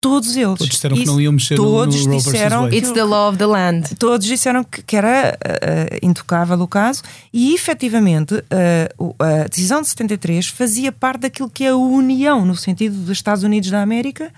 Todos 0.00 0.34
eles. 0.34 0.56
Todos 0.56 0.68
disseram 0.68 0.96
Isso, 0.96 1.04
que 1.04 1.10
não 1.10 1.20
iam 1.20 1.32
mexer 1.32 1.56
todos 1.56 2.06
no, 2.06 2.12
no 2.14 2.16
disseram 2.16 2.62
Wade. 2.62 2.76
It's 2.76 2.92
the 2.92 3.04
law 3.04 3.28
of 3.28 3.36
the 3.36 3.46
land. 3.46 3.94
Todos 3.96 4.26
disseram 4.26 4.64
que, 4.64 4.82
que 4.82 4.96
era 4.96 5.36
uh, 5.36 6.06
intocável 6.06 6.58
o 6.58 6.66
caso 6.66 7.02
e 7.30 7.54
efetivamente 7.54 8.34
uh, 8.34 9.14
a 9.18 9.46
decisão 9.46 9.82
de 9.82 9.88
73 9.88 10.46
fazia 10.46 10.90
parte 10.90 11.20
daquilo 11.20 11.50
que 11.50 11.64
é 11.64 11.68
a 11.68 11.76
união, 11.76 12.46
no 12.46 12.56
sentido 12.56 12.96
dos 12.96 13.10
Estados 13.10 13.44
Unidos 13.44 13.70
da 13.70 13.82
América. 13.82 14.32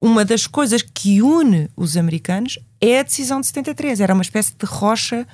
Uma 0.00 0.24
das 0.24 0.46
coisas 0.46 0.82
que 0.82 1.20
une 1.20 1.68
os 1.76 1.96
americanos 1.96 2.56
é 2.80 3.00
a 3.00 3.02
decisão 3.02 3.40
de 3.40 3.48
73. 3.48 4.00
Era 4.00 4.14
uma 4.14 4.22
espécie 4.22 4.54
de 4.56 4.64
rocha 4.64 5.26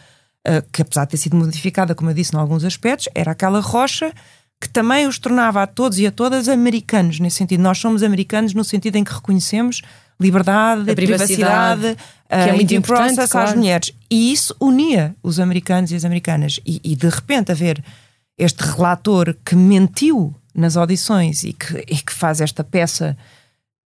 uh, 0.48 0.64
que, 0.72 0.80
apesar 0.80 1.04
de 1.04 1.10
ter 1.10 1.16
sido 1.18 1.36
modificada, 1.36 1.94
como 1.94 2.08
eu 2.08 2.14
disse, 2.14 2.34
em 2.34 2.38
alguns 2.38 2.64
aspectos, 2.64 3.06
era 3.14 3.32
aquela 3.32 3.60
rocha 3.60 4.14
que 4.64 4.68
também 4.70 5.06
os 5.06 5.18
tornava 5.18 5.62
a 5.62 5.66
todos 5.66 5.98
e 5.98 6.06
a 6.06 6.10
todas 6.10 6.48
americanos, 6.48 7.20
nesse 7.20 7.36
sentido. 7.36 7.62
Nós 7.62 7.76
somos 7.76 8.02
americanos 8.02 8.54
no 8.54 8.64
sentido 8.64 8.96
em 8.96 9.04
que 9.04 9.12
reconhecemos 9.12 9.82
liberdade, 10.18 10.90
a 10.90 10.94
privacidade, 10.94 11.80
privacidade 11.82 11.96
que 12.28 12.34
é 12.34 12.52
muito 12.54 12.74
importante 12.74 13.28
claro. 13.28 13.50
às 13.50 13.54
mulheres. 13.54 13.92
E 14.10 14.32
isso 14.32 14.56
unia 14.58 15.14
os 15.22 15.38
americanos 15.38 15.90
e 15.92 15.96
as 15.96 16.04
americanas. 16.06 16.58
E, 16.64 16.80
e, 16.82 16.96
de 16.96 17.08
repente 17.10 17.52
haver 17.52 17.84
este 18.38 18.62
relator 18.64 19.36
que 19.44 19.54
mentiu 19.54 20.34
nas 20.54 20.78
audições 20.78 21.44
e 21.44 21.52
que, 21.52 21.84
e 21.86 21.96
que 21.96 22.12
faz 22.12 22.40
esta 22.40 22.64
peça 22.64 23.18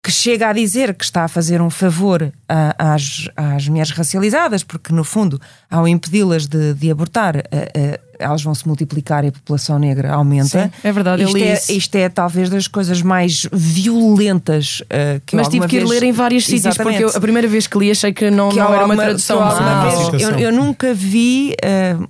que 0.09 0.13
chega 0.13 0.49
a 0.49 0.53
dizer 0.53 0.95
que 0.95 1.03
está 1.03 1.25
a 1.25 1.27
fazer 1.27 1.61
um 1.61 1.69
favor 1.69 2.33
a, 2.47 2.93
às, 2.95 3.29
às 3.37 3.67
mulheres 3.67 3.91
racializadas, 3.91 4.63
porque 4.63 4.91
no 4.91 5.03
fundo, 5.03 5.39
ao 5.69 5.87
impedi-las 5.87 6.47
de, 6.47 6.73
de 6.73 6.89
abortar, 6.89 7.37
a, 7.37 7.41
a, 7.41 7.99
elas 8.17 8.41
vão 8.41 8.55
se 8.55 8.67
multiplicar 8.67 9.23
e 9.23 9.27
a 9.27 9.31
população 9.31 9.77
negra 9.77 10.11
aumenta. 10.11 10.63
Sim, 10.63 10.71
é 10.83 10.91
verdade, 10.91 11.23
isto 11.23 11.37
é, 11.37 11.75
isto 11.75 11.95
é 11.95 12.09
talvez 12.09 12.49
das 12.49 12.67
coisas 12.67 13.03
mais 13.03 13.47
violentas 13.53 14.81
uh, 14.81 15.21
que 15.27 15.35
Mas 15.35 15.47
tive 15.47 15.67
que 15.67 15.75
ir 15.75 15.79
vez... 15.81 15.91
ler 15.91 16.03
em 16.03 16.11
vários 16.11 16.47
sítios, 16.47 16.75
porque 16.75 17.03
eu, 17.03 17.09
a 17.09 17.21
primeira 17.21 17.47
vez 17.47 17.67
que 17.67 17.77
li 17.77 17.91
achei 17.91 18.11
que 18.11 18.31
não, 18.31 18.49
que 18.49 18.57
não 18.57 18.73
era 18.73 18.85
uma, 18.85 18.95
tradução. 18.95 19.39
Ah, 19.39 20.09
vez, 20.09 20.23
eu, 20.23 20.39
eu, 20.39 20.51
nunca 20.51 20.91
vi. 20.91 21.55
Uh, 21.63 22.09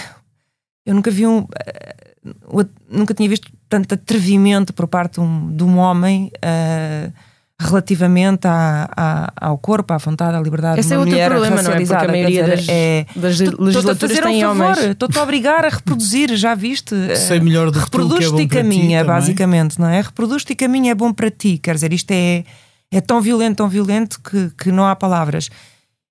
eu 0.85 0.97
nunca 0.97 1.13
vi 1.13 1.29
um. 1.29 1.39
Uh, 1.39 2.69
nunca 2.91 3.15
tinha 3.15 3.29
visto 3.29 3.49
tanto 3.69 3.95
atrevimento 3.95 4.73
por 4.73 4.87
parte 4.89 5.15
de 5.15 5.21
um, 5.21 5.55
de 5.55 5.65
um 5.65 5.79
homem 5.79 6.31
uh, 6.37 7.13
relativamente 7.61 8.47
à, 8.47 8.89
à, 8.97 9.49
ao 9.49 9.59
corpo, 9.59 9.93
à 9.93 9.99
vontade, 9.99 10.37
à 10.37 10.41
liberdade 10.41 10.79
Esse 10.79 10.91
de 10.91 10.95
uma 10.95 10.97
é 10.97 10.99
outro 11.01 11.13
mulher 11.13 11.31
problema, 11.31 11.63
não 11.63 11.73
é? 11.73 11.77
Porque 11.77 11.95
a 11.95 12.09
maioria 12.09 12.45
dizer, 12.45 12.57
das, 12.57 12.69
é, 12.69 13.07
das 13.17 13.39
legislaturas 13.59 14.21
tem 14.21 14.47
um 14.47 14.51
homens. 14.51 14.79
Estou-te 14.79 15.19
a 15.19 15.23
obrigar 15.23 15.65
a 15.65 15.69
reproduzir, 15.69 16.37
já 16.37 16.55
viste? 16.55 16.95
Sei 17.19 17.41
melhor 17.41 17.71
do 17.71 17.81
Reproduz-te 17.81 18.33
que 18.35 18.41
é 18.41 18.45
e 18.45 18.49
caminha, 18.49 19.05
basicamente, 19.05 19.81
não 19.81 19.89
é? 19.89 20.01
Reproduz-te 20.01 20.53
e 20.53 20.57
caminha 20.57 20.93
é 20.93 20.95
bom 20.95 21.13
para 21.13 21.31
ti. 21.31 21.59
Quer 21.59 21.75
dizer, 21.75 21.93
isto 21.93 22.11
é, 22.13 22.45
é 22.93 23.01
tão 23.01 23.21
violento, 23.21 23.57
tão 23.57 23.69
violento 23.69 24.21
que, 24.21 24.51
que 24.57 24.71
não 24.71 24.87
há 24.87 24.95
palavras. 24.95 25.51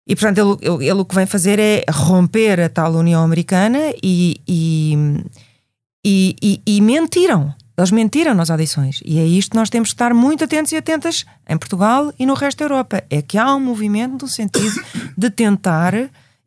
E 0.06 0.16
portanto, 0.16 0.38
ele, 0.38 0.70
ele, 0.70 0.90
ele, 0.90 1.02
o 1.02 1.06
que 1.06 1.16
vem 1.16 1.26
fazer 1.26 1.60
é 1.60 1.84
romper 1.90 2.60
a 2.60 2.70
tal 2.70 2.94
União 2.94 3.24
Americana 3.24 3.80
e, 4.04 4.38
e, 4.48 5.24
e, 6.08 6.36
e, 6.42 6.62
e 6.78 6.82
mentiram. 6.82 7.54
Eles 7.78 7.92
mentiram 7.92 8.34
nas 8.34 8.50
audições. 8.50 9.02
E 9.06 9.20
é 9.20 9.26
isto 9.26 9.52
que 9.52 9.58
nós 9.58 9.70
temos 9.70 9.90
que 9.90 9.96
estar 9.96 10.14
muito 10.14 10.42
atentos 10.42 10.72
e 10.72 10.78
atentas 10.78 11.26
em 11.48 11.58
Portugal 11.58 12.14
e 12.18 12.26
no 12.26 12.34
resto 12.34 12.60
da 12.60 12.66
Europa. 12.66 13.04
É 13.10 13.22
que 13.22 13.38
há 13.38 13.54
um 13.54 13.60
movimento 13.60 14.24
no 14.24 14.28
sentido 14.28 14.82
de 15.18 15.30
tentar 15.30 15.94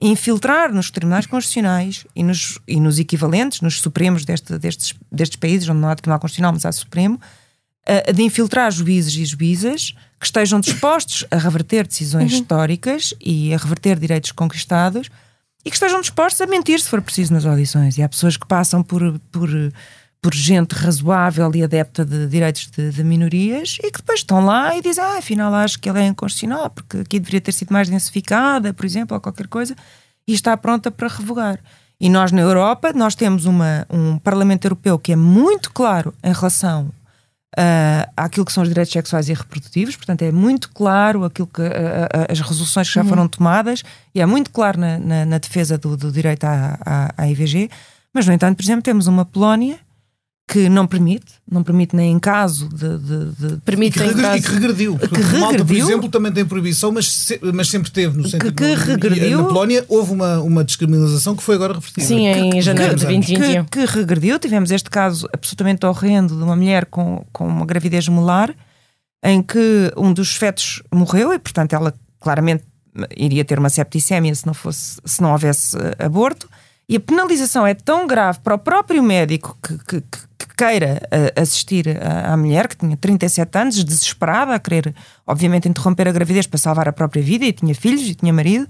infiltrar 0.00 0.72
nos 0.72 0.90
tribunais 0.90 1.26
constitucionais 1.26 2.06
e 2.16 2.22
nos, 2.22 2.58
e 2.66 2.80
nos 2.80 2.98
equivalentes, 2.98 3.60
nos 3.60 3.80
supremos 3.80 4.24
deste, 4.24 4.58
destes, 4.58 4.94
destes 5.12 5.36
países, 5.36 5.68
onde 5.68 5.78
não 5.78 5.90
há 5.90 5.94
tribunal 5.94 6.18
constitucional, 6.18 6.54
mas 6.54 6.64
há 6.64 6.72
supremo, 6.72 7.20
de 8.14 8.22
infiltrar 8.22 8.72
juízes 8.72 9.14
e 9.14 9.24
juízas 9.26 9.94
que 10.18 10.24
estejam 10.24 10.58
dispostos 10.58 11.26
a 11.30 11.36
reverter 11.36 11.86
decisões 11.86 12.32
uhum. 12.32 12.38
históricas 12.38 13.14
e 13.20 13.52
a 13.52 13.58
reverter 13.58 13.98
direitos 13.98 14.32
conquistados 14.32 15.10
e 15.64 15.70
que 15.70 15.76
estejam 15.76 16.00
dispostos 16.00 16.40
a 16.40 16.46
mentir 16.46 16.80
se 16.80 16.88
for 16.88 17.02
preciso 17.02 17.32
nas 17.32 17.44
audições. 17.44 17.98
E 17.98 18.02
há 18.02 18.08
pessoas 18.08 18.36
que 18.36 18.46
passam 18.46 18.82
por, 18.82 19.18
por 19.30 19.48
por 20.22 20.34
gente 20.34 20.74
razoável 20.74 21.50
e 21.54 21.62
adepta 21.62 22.04
de 22.04 22.26
direitos 22.26 22.70
de, 22.70 22.90
de, 22.90 23.02
minorias 23.02 23.78
e 23.82 23.90
que 23.90 23.98
depois 23.98 24.20
estão 24.20 24.44
lá 24.44 24.76
e 24.76 24.82
dizem, 24.82 25.02
ah, 25.02 25.16
afinal 25.16 25.54
acho 25.54 25.80
que 25.80 25.88
ela 25.88 26.00
é 26.00 26.06
inconstitucional 26.06 26.68
porque 26.68 26.98
aqui 26.98 27.18
deveria 27.18 27.40
ter 27.40 27.52
sido 27.52 27.72
mais 27.72 27.88
densificada, 27.88 28.74
por 28.74 28.84
exemplo, 28.84 29.14
ou 29.14 29.20
qualquer 29.20 29.48
coisa, 29.48 29.74
e 30.28 30.34
está 30.34 30.56
pronta 30.56 30.90
para 30.90 31.08
revogar. 31.08 31.58
E 31.98 32.08
nós 32.08 32.32
na 32.32 32.40
Europa, 32.40 32.92
nós 32.94 33.14
temos 33.14 33.46
uma, 33.46 33.86
um 33.90 34.18
Parlamento 34.18 34.66
Europeu 34.66 34.98
que 34.98 35.12
é 35.12 35.16
muito 35.16 35.70
claro 35.72 36.14
em 36.22 36.32
relação 36.32 36.90
uh, 37.58 38.10
àquilo 38.16 38.44
que 38.44 38.52
são 38.52 38.62
os 38.62 38.68
direitos 38.68 38.92
sexuais 38.92 39.28
e 39.28 39.34
reprodutivos, 39.34 39.96
portanto 39.96 40.22
é 40.22 40.32
muito 40.32 40.70
claro 40.70 41.24
aquilo 41.24 41.48
que, 41.48 41.62
uh, 41.62 42.30
as 42.30 42.40
resoluções 42.40 42.88
que 42.88 42.94
já 42.94 43.02
uhum. 43.02 43.08
foram 43.08 43.28
tomadas 43.28 43.82
e 44.14 44.20
é 44.20 44.26
muito 44.26 44.50
claro 44.50 44.78
na, 44.78 44.98
na, 44.98 45.24
na 45.26 45.38
defesa 45.38 45.76
do, 45.76 45.96
do 45.96 46.12
direito 46.12 46.44
à, 46.44 46.78
à, 46.84 47.14
à 47.16 47.28
IVG, 47.30 47.70
mas 48.12 48.26
no 48.26 48.32
entanto, 48.32 48.56
por 48.56 48.62
exemplo, 48.62 48.82
temos 48.82 49.06
uma 49.06 49.24
Polónia 49.24 49.78
que 50.50 50.68
não 50.68 50.84
permite, 50.84 51.34
não 51.48 51.62
permite 51.62 51.94
nem 51.94 52.10
em 52.10 52.18
caso 52.18 52.68
de. 52.68 52.98
de, 52.98 53.30
de 53.30 53.56
permite 53.58 54.00
que, 54.00 54.14
caso, 54.14 54.36
e 54.36 54.42
que 54.42 54.50
regrediu. 54.50 54.98
Que 54.98 55.06
regrediu. 55.06 55.38
Malta, 55.38 55.64
por 55.64 55.76
exemplo, 55.76 56.08
também 56.08 56.32
tem 56.32 56.44
proibição, 56.44 56.90
mas, 56.90 57.06
se, 57.06 57.38
mas 57.54 57.68
sempre 57.68 57.88
teve 57.92 58.18
no 58.18 58.28
sentido. 58.28 58.52
Que, 58.52 58.74
que 58.74 58.74
regrediu. 58.74 59.42
Na 59.42 59.44
Polónia 59.44 59.84
houve 59.88 60.12
uma, 60.12 60.40
uma 60.40 60.64
descriminalização 60.64 61.36
que 61.36 61.42
foi 61.44 61.54
agora 61.54 61.74
revertida. 61.74 62.04
Sim, 62.04 62.26
em 62.26 62.60
janeiro 62.60 62.96
de 62.96 63.04
2021. 63.06 63.64
Que, 63.66 63.86
que 63.86 63.92
regrediu. 63.92 64.40
Tivemos 64.40 64.72
este 64.72 64.90
caso 64.90 65.28
absolutamente 65.32 65.86
horrendo 65.86 66.36
de 66.36 66.42
uma 66.42 66.56
mulher 66.56 66.86
com, 66.86 67.24
com 67.32 67.46
uma 67.46 67.64
gravidez 67.64 68.08
molar, 68.08 68.52
em 69.22 69.40
que 69.40 69.92
um 69.96 70.12
dos 70.12 70.34
fetos 70.34 70.82
morreu 70.92 71.32
e, 71.32 71.38
portanto, 71.38 71.74
ela 71.74 71.94
claramente 72.18 72.64
iria 73.16 73.44
ter 73.44 73.56
uma 73.56 73.68
septicemia 73.68 74.34
se 74.34 74.44
não, 74.44 74.54
fosse, 74.54 75.00
se 75.04 75.22
não 75.22 75.30
houvesse 75.30 75.76
aborto. 75.96 76.48
E 76.90 76.96
a 76.96 77.00
penalização 77.00 77.64
é 77.64 77.72
tão 77.72 78.04
grave 78.04 78.40
para 78.40 78.56
o 78.56 78.58
próprio 78.58 79.00
médico 79.00 79.56
que, 79.62 79.78
que, 79.78 80.00
que 80.00 80.56
queira 80.56 81.00
uh, 81.04 81.40
assistir 81.40 81.86
à 82.02 82.36
mulher, 82.36 82.66
que 82.66 82.76
tinha 82.76 82.96
37 82.96 83.58
anos, 83.58 83.84
desesperada, 83.84 84.56
a 84.56 84.58
querer, 84.58 84.92
obviamente, 85.24 85.68
interromper 85.68 86.08
a 86.08 86.12
gravidez 86.12 86.48
para 86.48 86.58
salvar 86.58 86.88
a 86.88 86.92
própria 86.92 87.22
vida, 87.22 87.44
e 87.44 87.52
tinha 87.52 87.72
filhos 87.76 88.02
e 88.02 88.14
tinha 88.16 88.32
marido, 88.32 88.66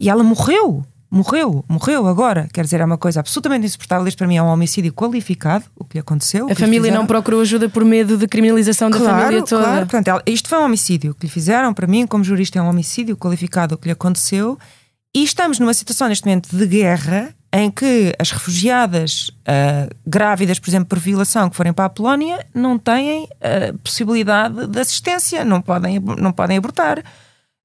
e 0.00 0.08
ela 0.08 0.24
morreu. 0.24 0.82
Morreu, 1.10 1.62
morreu 1.68 2.06
agora. 2.06 2.48
Quer 2.54 2.64
dizer, 2.64 2.80
é 2.80 2.84
uma 2.86 2.96
coisa 2.96 3.20
absolutamente 3.20 3.66
insuportável. 3.66 4.08
Isto 4.08 4.16
para 4.16 4.26
mim 4.26 4.38
é 4.38 4.42
um 4.42 4.48
homicídio 4.48 4.90
qualificado, 4.94 5.66
o 5.76 5.84
que 5.84 5.98
lhe 5.98 6.00
aconteceu. 6.00 6.50
A 6.50 6.54
família 6.54 6.90
não 6.90 7.06
procurou 7.06 7.42
ajuda 7.42 7.68
por 7.68 7.84
medo 7.84 8.16
de 8.16 8.26
criminalização 8.26 8.90
claro, 8.90 9.04
da 9.04 9.10
família 9.10 9.42
toda. 9.44 9.62
Claro, 9.62 9.80
portanto, 9.80 10.08
ela, 10.08 10.22
isto 10.26 10.48
foi 10.48 10.58
um 10.58 10.64
homicídio 10.64 11.14
que 11.14 11.26
lhe 11.26 11.30
fizeram. 11.30 11.74
Para 11.74 11.86
mim, 11.86 12.06
como 12.06 12.24
jurista, 12.24 12.58
é 12.58 12.62
um 12.62 12.68
homicídio 12.68 13.14
qualificado, 13.14 13.74
o 13.74 13.78
que 13.78 13.88
lhe 13.88 13.92
aconteceu. 13.92 14.58
E 15.14 15.22
estamos 15.22 15.58
numa 15.58 15.74
situação 15.74 16.08
neste 16.08 16.26
momento 16.26 16.54
de 16.54 16.66
guerra 16.66 17.34
em 17.52 17.70
que 17.70 18.14
as 18.18 18.30
refugiadas 18.30 19.30
uh, 19.40 19.94
grávidas, 20.06 20.58
por 20.58 20.68
exemplo, 20.68 20.88
por 20.88 20.98
violação, 20.98 21.48
que 21.48 21.56
forem 21.56 21.72
para 21.72 21.86
a 21.86 21.88
Polónia, 21.88 22.44
não 22.54 22.78
têm 22.78 23.24
uh, 23.24 23.78
possibilidade 23.78 24.66
de 24.66 24.80
assistência, 24.80 25.44
não 25.44 25.62
podem, 25.62 25.98
não 25.98 26.32
podem 26.32 26.58
abortar. 26.58 26.98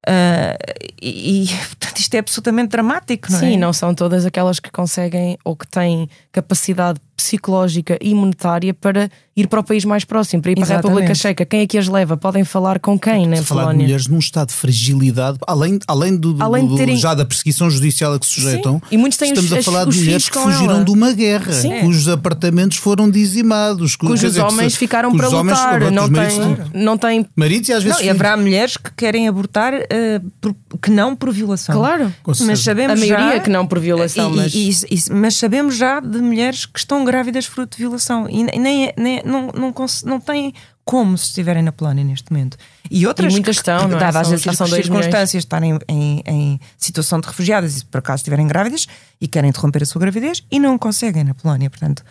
Uh, 0.05 0.55
e, 1.01 1.43
e 1.43 1.47
portanto, 1.67 1.97
isto 1.97 2.15
é 2.15 2.19
absolutamente 2.19 2.69
dramático, 2.69 3.31
não 3.31 3.39
Sim, 3.39 3.45
é? 3.45 3.49
Sim, 3.51 3.57
não 3.57 3.73
são 3.73 3.93
todas 3.93 4.25
aquelas 4.25 4.59
que 4.59 4.71
conseguem 4.71 5.37
ou 5.43 5.55
que 5.55 5.67
têm 5.67 6.09
capacidade 6.31 6.99
psicológica 7.15 7.97
e 8.01 8.13
monetária 8.13 8.73
para 8.73 9.09
ir 9.35 9.47
para 9.47 9.59
o 9.59 9.63
país 9.63 9.83
mais 9.83 10.03
próximo, 10.03 10.41
para 10.41 10.51
ir 10.51 10.55
para 10.55 10.63
Exatamente. 10.63 10.85
a 10.85 10.89
República 10.89 11.15
Checa. 11.15 11.45
Quem 11.45 11.61
é 11.61 11.67
que 11.67 11.77
as 11.77 11.87
leva? 11.87 12.15
Podem 12.15 12.43
falar 12.43 12.79
com 12.79 12.99
quem 12.99 13.27
na 13.27 13.37
falar 13.37 13.63
Polónia? 13.63 13.79
de 13.79 13.83
mulheres 13.85 14.07
num 14.07 14.19
estado 14.19 14.49
de 14.49 14.53
fragilidade, 14.53 15.37
além, 15.47 15.79
além, 15.87 16.15
do, 16.15 16.33
do, 16.33 16.43
além 16.43 16.67
de 16.67 16.75
terem... 16.75 16.95
já 16.97 17.13
da 17.13 17.25
perseguição 17.25 17.69
judicial 17.69 18.13
a 18.13 18.19
que 18.19 18.25
se 18.25 18.33
sujeitam. 18.33 18.75
Sim. 18.75 18.81
E 18.91 18.97
muitos 18.97 19.17
têm 19.17 19.29
estamos 19.29 19.51
os, 19.51 19.57
a 19.57 19.63
falar 19.63 19.85
de 19.85 19.97
mulheres 19.97 20.29
que 20.29 20.37
fugiram 20.37 20.75
ela. 20.75 20.85
de 20.85 20.91
uma 20.91 21.11
guerra, 21.13 21.53
Sim. 21.53 21.81
cujos 21.81 22.07
apartamentos 22.07 22.77
foram 22.77 23.09
dizimados, 23.09 23.95
cujos 23.95 24.19
dizer, 24.19 24.41
homens 24.41 24.75
ficaram 24.75 25.15
para 25.15 25.27
lutar, 25.27 25.91
não 25.91 26.09
têm, 26.11 26.57
não 26.73 26.97
têm 26.97 27.25
maridos 27.35 27.69
e 27.69 27.73
às 27.73 27.83
vezes 27.83 27.99
não, 27.99 28.05
e 28.05 28.09
haverá 28.09 28.37
mulheres 28.37 28.77
que 28.77 28.91
querem 28.93 29.27
abortar 29.27 29.73
uh, 29.73 30.31
por, 30.39 30.55
que 30.81 30.91
não 30.91 31.15
por 31.15 31.31
violação. 31.31 31.75
Claro, 31.75 32.13
mas 32.45 32.59
sabemos 32.59 33.01
a 33.01 33.05
maioria 33.05 33.35
já, 33.35 33.39
que 33.39 33.49
não 33.49 33.65
por 33.65 33.79
violação, 33.79 34.31
e, 34.31 34.35
mas... 34.35 34.53
E, 34.53 34.69
e, 34.69 35.11
mas 35.11 35.35
sabemos 35.37 35.75
já 35.75 35.99
de 35.99 36.19
mulheres 36.19 36.65
que 36.65 36.77
estão 36.77 37.03
grávidas 37.13 37.45
fruto 37.45 37.77
de 37.77 37.83
violação 37.83 38.27
e 38.27 38.43
nem, 38.43 38.87
é, 38.87 38.93
nem 38.97 39.21
não, 39.23 39.47
não, 39.47 39.73
não 40.05 40.19
têm 40.19 40.51
como 40.83 41.15
se 41.15 41.27
estiverem 41.27 41.61
na 41.61 41.71
Polónia 41.71 42.03
neste 42.03 42.31
momento. 42.31 42.57
E 42.89 43.05
outras 43.05 43.31
e 43.31 43.35
muitas 43.35 43.57
estão, 43.57 43.87
que, 43.87 43.95
é? 43.95 43.99
dadas 43.99 44.31
as 44.33 44.41
circunstâncias, 44.41 45.43
estarem 45.43 45.77
em, 45.87 46.23
em, 46.25 46.59
situação 46.75 47.19
de 47.21 47.27
refugiadas 47.27 47.77
e 47.77 47.85
por 47.85 47.99
acaso 47.99 48.21
estiverem 48.21 48.47
grávidas 48.47 48.87
e 49.21 49.27
querem 49.27 49.51
interromper 49.51 49.83
a 49.83 49.85
sua 49.85 50.01
gravidez 50.01 50.43
e 50.51 50.59
não 50.59 50.75
conseguem 50.77 51.23
na 51.23 51.35
Polónia. 51.35 51.69
Portanto, 51.69 52.03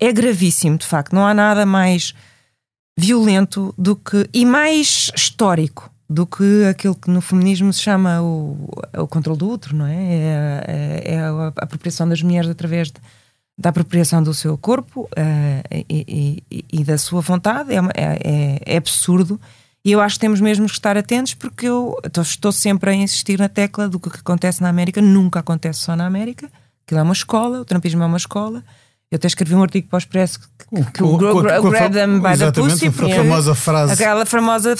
é 0.00 0.10
gravíssimo, 0.10 0.78
de 0.78 0.86
facto. 0.86 1.14
Não 1.14 1.26
há 1.26 1.34
nada 1.34 1.66
mais 1.66 2.14
violento 2.98 3.74
do 3.76 3.94
que 3.94 4.28
e 4.32 4.46
mais 4.46 5.10
histórico 5.14 5.90
do 6.08 6.26
que 6.26 6.64
aquilo 6.64 6.94
que 6.94 7.10
no 7.10 7.20
feminismo 7.20 7.72
se 7.72 7.82
chama 7.82 8.22
o, 8.22 8.70
o 8.96 9.06
controle 9.06 9.38
do 9.38 9.50
útero, 9.50 9.76
não 9.76 9.86
é? 9.86 9.94
É, 9.94 10.64
é, 10.66 11.14
é 11.14 11.20
a 11.20 11.48
apropriação 11.58 12.08
das 12.08 12.22
mulheres 12.22 12.48
através 12.48 12.88
de 12.90 13.00
da 13.58 13.70
apropriação 13.70 14.22
do 14.22 14.34
seu 14.34 14.58
corpo 14.58 15.02
uh, 15.02 15.84
e, 15.88 16.42
e, 16.50 16.64
e, 16.72 16.84
da 16.84 16.98
sua 16.98 17.22
vontade 17.22 17.72
é, 17.72 17.78
é, 17.94 18.60
é, 18.66 18.76
absurdo. 18.76 19.40
E 19.82 19.92
eu 19.92 20.00
acho 20.00 20.16
que 20.16 20.20
temos 20.20 20.40
mesmo 20.40 20.66
que 20.66 20.72
estar 20.72 20.96
atentos 20.96 21.32
porque 21.32 21.66
eu 21.66 21.96
estou 22.20 22.52
sempre 22.52 22.90
a 22.90 22.94
insistir 22.94 23.38
na 23.38 23.48
tecla 23.48 23.88
do 23.88 23.98
que 23.98 24.08
acontece 24.08 24.60
na 24.60 24.68
América, 24.68 25.00
nunca 25.00 25.40
acontece 25.40 25.80
só 25.80 25.96
na 25.96 26.06
América. 26.06 26.50
Aquilo 26.84 27.00
é 27.00 27.02
uma 27.02 27.12
escola, 27.12 27.60
o 27.60 27.64
trampismo 27.64 28.02
é 28.02 28.06
uma 28.06 28.16
escola. 28.16 28.62
Eu 29.08 29.16
até 29.16 29.28
escrevi 29.28 29.54
um 29.54 29.62
artigo 29.62 29.86
para 29.86 29.96
o 29.96 29.98
Expresso 29.98 30.40
que, 30.40 30.46
que 30.92 31.02
o, 31.02 31.16
grab 31.16 31.92
them 31.92 32.18
by 32.18 32.36
the 32.36 32.50
pussy. 32.50 32.88
A 32.88 32.92
famosa 32.92 33.54
frase. 33.54 33.92
Aquela 33.92 34.26
famosa 34.26 34.74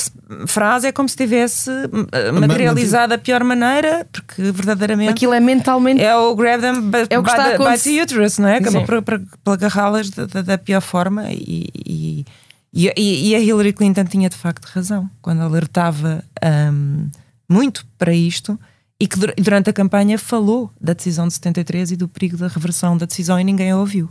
frase 0.48 0.88
é 0.88 0.92
como 0.92 1.08
se 1.08 1.16
tivesse 1.16 1.70
eh, 2.10 2.32
materializado 2.32 3.10
da 3.10 3.18
pior 3.18 3.44
maneira, 3.44 4.04
porque 4.10 4.50
verdadeiramente. 4.50 5.10
Aquilo 5.10 5.32
é 5.32 5.38
mentalmente. 5.38 6.02
É 6.02 6.16
o 6.16 6.34
grab 6.34 6.60
them 6.60 6.90
by, 6.90 7.06
é 7.08 7.18
o 7.20 7.22
que 7.22 7.30
by, 7.30 7.36
the, 7.36 7.58
by 7.58 7.78
the 7.78 8.02
uterus, 8.02 8.38
não 8.38 8.48
é? 8.48 8.56
Acabou 8.56 8.84
por, 8.84 9.02
por, 9.02 9.22
por 9.44 9.52
agarrá-las 9.52 10.10
da, 10.10 10.42
da, 10.42 10.58
pior 10.58 10.80
forma 10.80 11.30
e, 11.30 11.68
e, 11.86 12.24
e, 12.74 13.30
e, 13.30 13.34
a 13.36 13.38
Hillary 13.38 13.72
Clinton 13.72 14.06
tinha 14.06 14.28
de 14.28 14.36
facto 14.36 14.66
razão 14.66 15.08
quando 15.22 15.40
alertava 15.42 16.24
um, 16.72 17.08
muito 17.48 17.86
para 17.96 18.12
isto 18.12 18.58
e 19.00 19.06
que 19.06 19.18
durante 19.38 19.70
a 19.70 19.72
campanha 19.72 20.18
falou 20.18 20.70
da 20.80 20.92
decisão 20.92 21.28
de 21.28 21.34
73 21.34 21.92
e 21.92 21.96
do 21.96 22.08
perigo 22.08 22.36
da 22.36 22.48
reversão 22.48 22.96
da 22.96 23.06
decisão 23.06 23.38
e 23.38 23.44
ninguém 23.44 23.70
a 23.70 23.76
ouviu. 23.76 24.10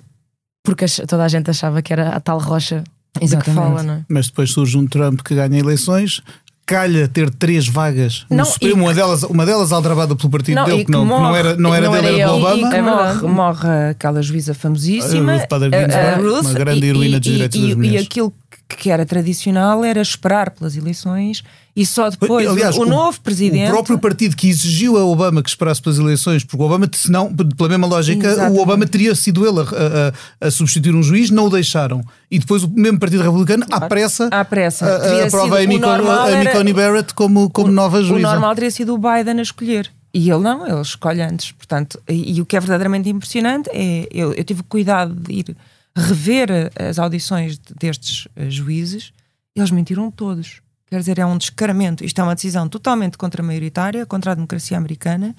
Porque 0.63 0.86
toda 1.08 1.24
a 1.24 1.28
gente 1.28 1.50
achava 1.50 1.82
que 1.82 1.93
era 1.93 2.10
a 2.10 2.19
tal 2.19 2.39
rocha 2.39 2.84
de 3.19 3.38
que 3.38 3.52
fala, 3.52 3.82
não 3.82 3.93
é? 3.95 4.06
Mas 4.10 4.28
depois 4.28 4.52
surge 4.52 4.78
um 4.78 4.86
Trump 4.86 5.21
que 5.21 5.36
ganha 5.36 5.58
eleições, 5.58 6.21
calha 6.65 7.08
ter 7.08 7.30
três 7.30 7.67
vagas 7.67 8.26
não, 8.30 8.39
no 8.39 8.45
Supremo, 8.45 8.84
uma, 8.84 8.93
delas, 8.93 9.24
uma 9.24 9.45
delas 9.45 9.71
aldrabada 9.71 10.15
pelo 10.15 10.30
partido 10.30 10.56
não, 10.56 10.65
dele, 10.65 10.80
que, 10.80 10.86
que, 10.86 10.91
não, 10.91 11.06
morre, 11.06 11.21
que 11.21 11.24
não 11.24 11.36
era, 11.36 11.56
não 11.56 11.76
era 11.76 11.86
não 11.86 11.93
dele, 11.93 12.19
era 12.19 12.28
do 12.28 12.38
Obama. 12.38 12.67
E 12.67 12.71
que 12.71 12.82
morre, 12.82 13.28
morre 13.28 13.89
aquela 13.91 14.21
juíza 14.21 14.54
famosíssima, 14.54 15.34
a 15.34 15.38
Ruth 15.38 15.50
Bader 15.50 15.69
Ginsburg, 15.69 16.30
Ruth, 16.30 16.41
uma 16.41 16.54
grande 16.54 16.86
heroína 16.88 17.19
dos 17.19 17.32
direitos 17.32 17.62
das 17.62 17.76
mulheres. 17.76 18.02
E 18.02 18.06
aquilo 18.06 18.34
que 18.67 18.89
era 18.89 19.06
tradicional 19.06 19.84
era 19.84 20.01
esperar 20.01 20.49
pelas 20.49 20.75
eleições 20.75 21.43
e 21.75 21.86
só 21.86 22.10
depois 22.10 22.47
Aliás, 22.47 22.78
o, 22.78 22.82
o, 22.82 22.86
novo 22.86 23.19
presidente. 23.21 23.67
O 23.67 23.73
próprio 23.73 23.99
partido 23.99 24.36
que 24.36 24.47
exigiu 24.47 24.97
a 24.97 25.04
Obama 25.04 25.43
que 25.43 25.49
esperasse 25.49 25.82
pelas 25.82 25.99
eleições, 25.99 26.43
porque 26.43 26.62
o 26.62 26.65
Obama, 26.65 26.89
senão, 26.93 27.34
pela 27.36 27.69
mesma 27.69 27.86
lógica, 27.86 28.28
Exatamente. 28.28 28.58
o 28.58 28.62
Obama 28.62 28.88
teria 28.88 29.13
sido 29.13 29.45
ele 29.45 29.60
a, 29.60 30.43
a, 30.43 30.47
a, 30.47 30.51
substituir 30.51 30.95
um 30.95 31.04
juiz, 31.04 31.30
não 31.30 31.47
o 31.47 31.49
deixaram. 31.49 32.01
E 32.32 32.39
depois 32.39 32.63
o 32.63 32.69
mesmo 32.69 32.97
Partido 32.97 33.23
Republicano, 33.23 33.65
à 33.69 33.82
pressa, 33.82 34.30
à 34.32 34.45
pressa. 34.45 34.86
A, 34.86 35.25
aprova 35.25 35.58
a 35.60 36.51
Coney 36.54 36.73
Barrett 36.73 37.13
como, 37.13 37.49
como 37.49 37.69
o, 37.69 37.71
nova 37.71 38.01
juíza. 38.01 38.28
O 38.28 38.32
normal 38.32 38.56
teria 38.56 38.71
sido 38.71 38.93
o 38.93 38.97
Biden 38.97 39.39
a 39.39 39.41
escolher. 39.43 39.91
E 40.13 40.30
ele 40.32 40.39
não, 40.39 40.65
ele 40.65 40.80
escolhe 40.80 41.21
antes. 41.21 41.51
Portanto, 41.51 42.01
e, 42.08 42.38
e 42.38 42.41
o 42.41 42.45
que 42.45 42.56
é 42.56 42.60
verdadeiramente 42.62 43.10
impressionante 43.10 43.69
é 43.73 44.08
eu, 44.10 44.34
eu 44.34 44.43
tive 44.45 44.63
cuidado 44.63 45.13
de 45.13 45.34
ir 45.34 45.58
rever 45.95 46.71
as 46.77 46.99
audições 46.99 47.58
destes 47.58 48.27
eh, 48.36 48.49
juízes, 48.49 49.13
eles 49.55 49.71
mentiram 49.71 50.12
todos. 50.12 50.62
Quer 50.88 50.99
dizer, 50.99 51.19
é 51.19 51.25
um 51.25 51.38
descaramento. 51.38 52.03
Isto 52.03 52.21
é 52.21 52.23
uma 52.23 52.36
decisão 52.36 52.67
totalmente 52.67 53.17
contra-maioritária, 53.17 54.05
contra 54.05 54.31
a 54.31 54.36
democracia 54.36 54.77
americana. 54.77 55.36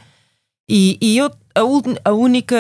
E, 0.69 0.99
e 1.01 1.19
eu, 1.19 1.27
a, 1.55 2.09
a, 2.09 2.13
única 2.13 2.57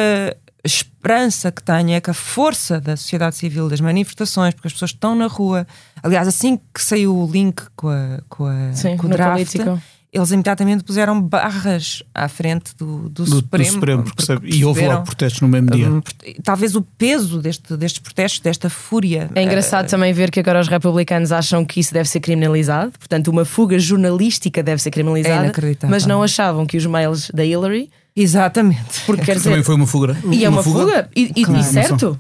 esperança 0.65 1.51
que 1.51 1.63
tenho 1.63 1.93
é 1.93 2.01
que 2.01 2.11
a 2.11 2.15
força 2.15 2.81
da 2.81 2.97
sociedade 2.97 3.37
civil, 3.37 3.69
das 3.69 3.81
manifestações, 3.81 4.55
porque 4.55 4.69
as 4.69 4.73
pessoas 4.75 4.93
estão 4.93 5.17
na 5.17 5.27
rua. 5.27 5.67
Aliás, 6.03 6.29
assim 6.29 6.61
que 6.73 6.83
saiu 6.83 7.17
o 7.17 7.31
link 7.31 7.63
com, 7.75 7.89
a, 7.89 8.21
com, 8.29 8.45
a, 8.45 8.73
Sim, 8.73 8.97
com 8.97 9.07
o 9.07 9.11
draft, 9.11 9.33
político 9.35 9.83
eles 10.17 10.31
imediatamente 10.31 10.83
puseram 10.85 11.21
barras 11.21 12.03
à 12.15 12.29
frente 12.29 12.75
do, 12.77 13.09
do, 13.09 13.25
do 13.25 13.27
Supremo. 13.27 14.03
Do 14.03 14.23
Supremo 14.23 14.41
e 14.45 14.65
houve 14.65 14.87
logo 14.87 15.05
protestos 15.05 15.41
no 15.41 15.49
mesmo 15.49 15.71
dia. 15.71 15.91
Um, 15.91 16.03
talvez 16.43 16.75
o 16.75 16.83
peso 16.83 17.41
deste, 17.41 17.77
destes 17.77 18.01
protestos, 18.01 18.41
desta 18.41 18.71
fúria. 18.71 19.31
É 19.35 19.43
engraçado 19.43 19.87
uh, 19.87 19.91
também 19.91 20.13
ver 20.13 20.31
que 20.31 20.41
agora 20.41 20.61
os 20.61 20.69
republicanos 20.69 21.33
acham 21.33 21.65
que 21.65 21.81
isso 21.81 21.93
deve 21.93 22.09
ser 22.09 22.21
criminalizado, 22.21 22.93
portanto, 22.99 23.29
uma 23.29 23.45
fuga 23.45 23.79
jornalística 23.79 24.63
deve 24.63 24.81
ser 24.81 24.91
criminalizada, 24.91 25.47
é 25.47 25.87
mas 25.87 26.07
não 26.07 26.23
achavam 26.23 26.67
que 26.67 26.77
os 26.77 26.87
mails 26.87 27.31
da 27.33 27.45
Hillary. 27.45 27.91
Exatamente. 28.15 29.03
Porque 29.05 29.25
quer 29.25 29.37
dizer, 29.37 29.51
também 29.51 29.63
foi 29.63 29.75
uma 29.75 29.87
fuga. 29.87 30.17
E 30.33 30.45
é 30.45 30.49
uma, 30.49 30.63
fuga, 30.63 30.81
fuga? 30.81 31.11
E, 31.15 31.45
claro. 31.45 31.61
e 31.61 31.65
certo? 31.65 32.19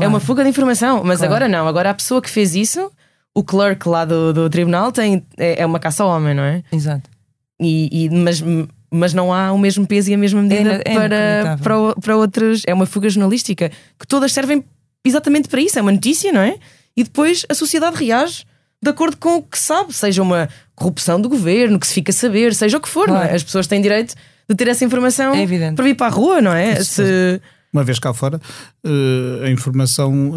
É 0.00 0.08
uma 0.08 0.20
fuga 0.20 0.42
de 0.42 0.50
informação. 0.50 1.02
Mas 1.04 1.18
Claro. 1.18 1.34
agora 1.34 1.48
não. 1.48 1.66
Agora 1.66 1.90
a 1.90 1.94
pessoa 1.94 2.20
que 2.20 2.28
fez 2.28 2.54
isso, 2.54 2.90
o 3.34 3.42
clerk 3.42 3.88
lá 3.88 4.04
do, 4.04 4.32
do 4.32 4.50
tribunal, 4.50 4.92
tem, 4.92 5.24
é, 5.36 5.62
é 5.62 5.66
uma 5.66 5.78
caça 5.78 6.02
ao 6.02 6.10
homem, 6.10 6.34
não 6.34 6.42
é? 6.42 6.62
Exato. 6.72 7.08
E, 7.60 8.04
e- 8.06 8.10
mas, 8.10 8.42
mas 8.90 9.12
não 9.14 9.32
há 9.32 9.52
o 9.52 9.58
mesmo 9.58 9.86
peso 9.86 10.10
e 10.10 10.14
a 10.14 10.18
mesma 10.18 10.42
medida 10.42 10.80
É- 10.84 10.92
é 10.92 10.94
para, 10.94 11.06
inacreditável. 11.16 11.64
para, 11.94 12.00
para 12.00 12.16
outros. 12.16 12.62
É 12.66 12.72
uma 12.74 12.86
fuga 12.86 13.08
jornalística 13.08 13.70
que 13.98 14.06
todas 14.06 14.32
servem 14.32 14.64
exatamente 15.04 15.48
para 15.48 15.60
isso. 15.60 15.78
É 15.78 15.82
uma 15.82 15.92
notícia, 15.92 16.32
não 16.32 16.40
é? 16.40 16.56
E 16.96 17.02
depois 17.04 17.44
a 17.48 17.54
sociedade 17.54 17.96
reage 17.96 18.44
de 18.82 18.90
acordo 18.90 19.16
com 19.16 19.36
o 19.36 19.42
que 19.42 19.58
sabe, 19.58 19.92
seja 19.92 20.22
uma 20.22 20.48
corrupção 20.74 21.20
do 21.20 21.28
governo, 21.28 21.80
que 21.80 21.86
se 21.86 21.94
fica 21.94 22.10
a 22.10 22.14
saber, 22.14 22.54
seja 22.54 22.76
o 22.76 22.80
que 22.80 22.88
for, 22.88 23.08
não 23.08 23.16
é? 23.16 23.20
Claro. 23.22 23.34
As 23.36 23.42
pessoas 23.42 23.66
têm 23.66 23.80
direito 23.82 24.14
de 24.48 24.54
ter 24.54 24.68
essa 24.68 24.84
informação 24.84 25.34
É 25.34 25.46
para 25.74 25.84
vir 25.84 25.94
para 25.96 26.06
a 26.06 26.10
rua, 26.10 26.40
não 26.40 26.52
é? 26.52 26.76
Se, 26.84 27.40
Uma 27.70 27.84
vez 27.84 27.98
cá 27.98 28.14
fora, 28.14 28.40
eh, 28.82 29.44
a 29.46 29.50
informação 29.50 30.32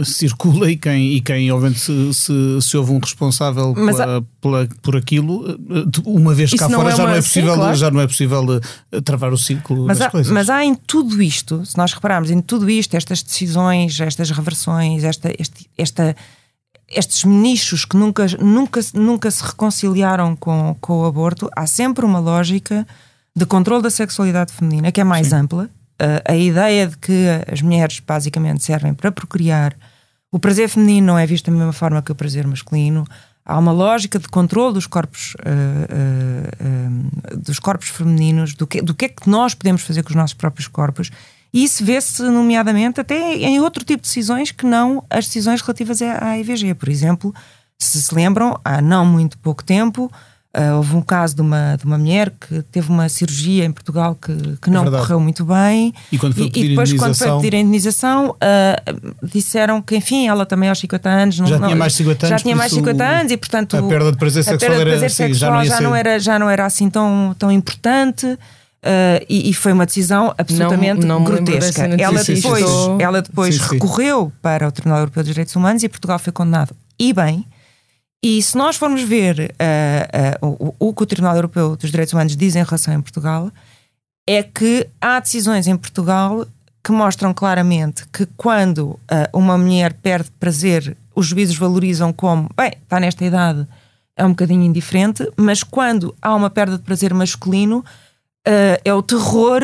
eh, 0.00 0.04
circula 0.04 0.70
e 0.70 0.76
quem, 0.76 1.14
e 1.14 1.20
quem 1.20 1.50
obviamente, 1.50 1.80
se, 1.80 2.14
se, 2.14 2.32
se 2.62 2.76
houve 2.76 2.92
um 2.92 2.98
responsável 3.00 3.74
Mas 3.76 3.96
pela, 3.96 4.22
pela- 4.40 4.68
por 4.80 4.96
aquilo, 4.96 5.50
eh, 5.50 5.84
uma 6.06 6.32
vez 6.32 6.52
cá 6.54 6.68
não 6.68 6.78
fora 6.78 6.92
é 6.92 6.96
já, 6.96 7.02
uma- 7.02 7.08
não 7.10 7.16
é 7.16 7.20
sim, 7.20 7.28
possível, 7.28 7.54
claro. 7.56 7.76
já 7.76 7.90
não 7.90 8.00
é 8.00 8.06
possível 8.06 8.60
travar 9.04 9.32
o 9.32 9.36
ciclo 9.36 9.84
Mas 9.86 9.98
das 9.98 10.06
há, 10.06 10.10
coisas. 10.12 10.32
mas 10.32 10.48
há 10.48 10.64
em 10.64 10.76
tudo 10.76 11.20
isto, 11.20 11.66
se 11.66 11.76
nós 11.76 11.92
repararmos 11.92 12.30
em 12.30 12.40
tudo 12.40 12.70
isto, 12.70 12.94
estas 12.96 13.20
decisões, 13.20 13.98
estas 13.98 14.30
reversões, 14.30 15.02
esta, 15.02 15.32
este- 15.36 15.68
esta, 15.76 16.14
estes 16.88 17.24
nichos 17.24 17.84
que 17.84 17.96
nunca, 17.96 18.26
nunca, 18.40 18.80
nunca 18.94 19.28
se 19.28 19.42
reconciliaram 19.42 20.36
com, 20.36 20.76
com 20.80 21.00
o 21.00 21.04
aborto, 21.04 21.50
há 21.56 21.66
sempre 21.66 22.04
uma 22.04 22.20
lógica 22.20 22.86
de 23.34 23.44
controle 23.44 23.82
da 23.82 23.90
sexualidade 23.90 24.52
feminina 24.52 24.92
que 24.92 25.00
é 25.00 25.04
mais 25.04 25.32
ampla. 25.32 25.68
A- 25.98 26.32
a 26.32 26.36
ideia 26.36 26.86
de 26.88 26.96
que 26.98 27.26
as 27.50 27.62
mulheres 27.62 28.00
basicamente 28.00 28.62
servem 28.64 28.92
para 28.94 29.12
procriar, 29.12 29.74
o 30.32 30.38
prazer 30.38 30.68
feminino 30.68 31.06
não 31.08 31.18
é 31.18 31.26
visto 31.26 31.46
da 31.50 31.56
mesma 31.56 31.72
forma 31.72 32.02
que 32.02 32.10
o 32.12 32.14
prazer 32.14 32.46
masculino. 32.46 33.04
Há 33.46 33.58
uma 33.58 33.72
lógica 33.72 34.18
de 34.18 34.26
controle 34.28 34.74
dos 34.74 34.86
corpos, 34.86 35.36
eh, 35.44 35.86
eh, 36.60 37.36
dos 37.36 37.58
corpos 37.58 37.88
femininos, 37.88 38.54
do 38.54 38.66
que, 38.66 38.80
do 38.80 38.94
que 38.94 39.04
é 39.04 39.08
que 39.08 39.28
nós 39.28 39.54
podemos 39.54 39.82
fazer 39.82 40.02
com 40.02 40.10
os 40.10 40.16
nossos 40.16 40.34
próprios 40.34 40.66
corpos. 40.66 41.10
E 41.52 41.62
isso 41.62 41.84
vê-se, 41.84 42.22
nomeadamente, 42.22 43.00
até 43.00 43.34
em 43.36 43.60
outro 43.60 43.84
tipo 43.84 44.02
de 44.02 44.08
decisões 44.08 44.50
que 44.50 44.66
não 44.66 45.04
as 45.08 45.26
decisões 45.26 45.60
relativas 45.60 46.02
à 46.02 46.36
IVG. 46.38 46.74
Por 46.74 46.88
exemplo, 46.88 47.32
se 47.78 48.02
se 48.02 48.14
lembram, 48.14 48.58
há 48.64 48.80
não 48.80 49.04
muito 49.06 49.38
pouco 49.38 49.62
tempo, 49.62 50.10
ah, 50.54 50.76
houve 50.76 50.94
um 50.94 51.02
caso 51.02 51.34
de 51.34 51.42
uma, 51.42 51.76
de 51.76 51.84
uma 51.84 51.98
mulher 51.98 52.30
que 52.30 52.62
teve 52.70 52.88
uma 52.88 53.08
cirurgia 53.08 53.64
em 53.64 53.72
Portugal 53.72 54.14
que, 54.14 54.32
que 54.62 54.70
não 54.70 54.82
verdade. 54.82 55.02
correu 55.04 55.18
muito 55.20 55.44
bem. 55.44 55.92
E 56.12 56.16
quando 56.16 56.34
foi 56.34 56.48
pedir 56.50 56.68
depois, 56.70 56.92
quando 56.92 57.14
foi 57.16 57.36
pedir 57.40 57.56
a 57.56 57.58
indenização, 57.60 58.36
ah, 58.40 58.80
disseram 59.22 59.82
que, 59.82 59.96
enfim, 59.96 60.28
ela 60.28 60.46
também 60.46 60.68
aos 60.68 60.78
50 60.78 61.08
anos. 61.08 61.38
não- 61.40 61.46
Já 61.46 61.58
não- 61.58 61.66
tinha 61.68 61.76
mais 61.76 61.92
de 61.92 61.98
50 61.98 62.26
Já 62.26 62.34
anos, 62.34 62.42
tinha 62.42 62.54
por 62.54 62.58
mais 62.58 62.70
de 62.70 62.76
isso 62.78 62.84
50 62.86 63.04
o- 63.04 63.06
anos 63.20 63.32
e, 63.32 63.36
portanto. 63.36 63.76
a 63.76 63.82
perda 63.82 64.12
de 64.12 64.18
prazer 64.18 64.44
sexual 64.44 64.72
era- 64.72 64.96
sim, 64.96 65.00
já 65.00 65.08
sexual 65.10 65.52
não 65.54 65.64
já 65.64 65.80
não 65.80 65.94
era, 65.96 66.18
já 66.20 66.38
não 66.38 66.48
era 66.50 66.64
assim 66.66 66.88
tão, 66.88 67.34
tão 67.38 67.50
importante. 67.50 68.38
ah, 68.86 69.20
e, 69.28 69.48
e 69.50 69.54
foi 69.54 69.72
uma 69.72 69.86
decisão 69.86 70.34
absolutamente 70.36 71.06
não 71.06 71.18
lembro 71.24 71.42
grotesca. 71.42 71.84
Ela 71.98 72.22
depois, 72.22 72.64
ela 73.00 73.22
depois 73.22 73.54
Sim, 73.54 73.60
sim. 73.62 73.68
recorreu 73.72 74.30
para 74.42 74.68
o 74.68 74.72
Tribunal 74.72 74.98
Europeu 75.00 75.22
dos 75.22 75.32
Direitos 75.32 75.56
Humanos 75.56 75.82
e 75.82 75.88
Portugal 75.88 76.18
foi 76.18 76.32
condenado. 76.32 76.76
E 76.98 77.12
bem, 77.12 77.44
e 78.26 78.40
se 78.40 78.56
nós 78.56 78.76
formos 78.76 79.02
ver 79.02 79.54
ah, 79.58 80.38
ah, 80.40 80.46
o, 80.46 80.74
o 80.78 80.94
que 80.94 81.02
o 81.02 81.06
Tribunal 81.06 81.36
Europeu 81.36 81.76
dos 81.76 81.90
Direitos 81.90 82.14
Humanos 82.14 82.34
diz 82.34 82.56
em 82.56 82.62
relação 82.62 82.94
em 82.94 83.02
Portugal, 83.02 83.52
é 84.26 84.42
que 84.42 84.88
há 84.98 85.20
decisões 85.20 85.66
em 85.66 85.76
Portugal 85.76 86.46
que 86.82 86.90
mostram 86.90 87.34
claramente 87.34 88.06
que 88.10 88.24
quando 88.34 88.98
ah, 89.10 89.28
uma 89.30 89.58
mulher 89.58 89.92
perde 89.92 90.30
prazer, 90.40 90.96
os 91.14 91.26
juízes 91.26 91.54
valorizam 91.54 92.14
como, 92.14 92.48
bem, 92.56 92.72
está 92.82 92.98
nesta 92.98 93.22
idade, 93.26 93.66
é 94.16 94.24
um 94.24 94.30
bocadinho 94.30 94.62
indiferente, 94.62 95.30
mas 95.36 95.62
quando 95.62 96.16
há 96.22 96.34
uma 96.34 96.48
perda 96.48 96.78
de 96.78 96.82
prazer 96.82 97.12
masculino, 97.12 97.84
é 98.84 98.94
o 98.94 99.02
terror. 99.02 99.60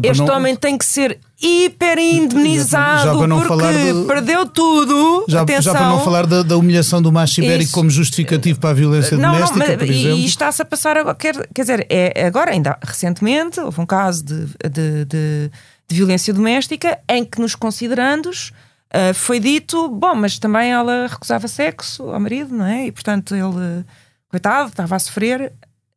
Para 0.00 0.10
Este 0.10 0.22
não- 0.24 0.34
homem 0.36 0.56
tem 0.56 0.76
que 0.76 0.84
ser 0.84 1.20
hiper 1.40 1.98
indemnizado 1.98 3.26
não 3.26 3.42
porque 3.46 3.92
de- 3.92 4.06
perdeu 4.06 4.46
tudo. 4.46 5.24
Já, 5.28 5.42
Atenção. 5.42 5.72
já 5.72 5.78
para 5.78 5.88
não 5.88 6.00
falar 6.04 6.26
da, 6.26 6.42
da 6.42 6.56
humilhação 6.56 7.00
do 7.00 7.12
macho 7.12 7.40
ibérico 7.40 7.72
como 7.72 7.88
justificativo 7.90 8.58
para 8.58 8.70
a 8.70 8.74
violência 8.74 9.16
Não, 9.16 9.28
não, 9.28 9.34
doméstica, 9.34 9.58
mas- 9.66 9.76
por 9.78 9.86
e- 9.86 9.90
exemplo. 10.00 10.18
e 10.18 10.26
está-se 10.26 10.62
a 10.62 10.64
passar 10.64 10.96
agora. 10.96 11.14
Quer, 11.14 11.48
quer 11.54 11.62
dizer, 11.62 11.86
é, 11.88 12.26
agora, 12.26 12.50
ainda 12.50 12.78
recentemente, 12.82 13.60
houve 13.60 13.80
um 13.80 13.86
caso 13.86 14.24
de, 14.24 14.46
de, 14.46 15.04
de- 15.04 15.50
de 15.88 15.96
violência 15.96 16.32
doméstica 16.34 16.98
em 17.08 17.24
que, 17.24 17.40
nos 17.40 17.54
considerandos, 17.54 18.52
ah, 18.92 19.12
foi 19.14 19.38
dito: 19.38 19.88
bom, 19.88 20.14
mas 20.14 20.38
também 20.38 20.72
ela 20.72 21.06
recusava 21.08 21.46
sexo 21.46 22.10
ao 22.10 22.18
marido, 22.20 22.54
não 22.54 22.64
é? 22.66 22.86
E 22.86 22.92
portanto 22.92 23.34
ele, 23.34 23.84
coitado, 24.28 24.70
estava 24.70 24.96
a 24.96 24.98
sofrer. 24.98 25.52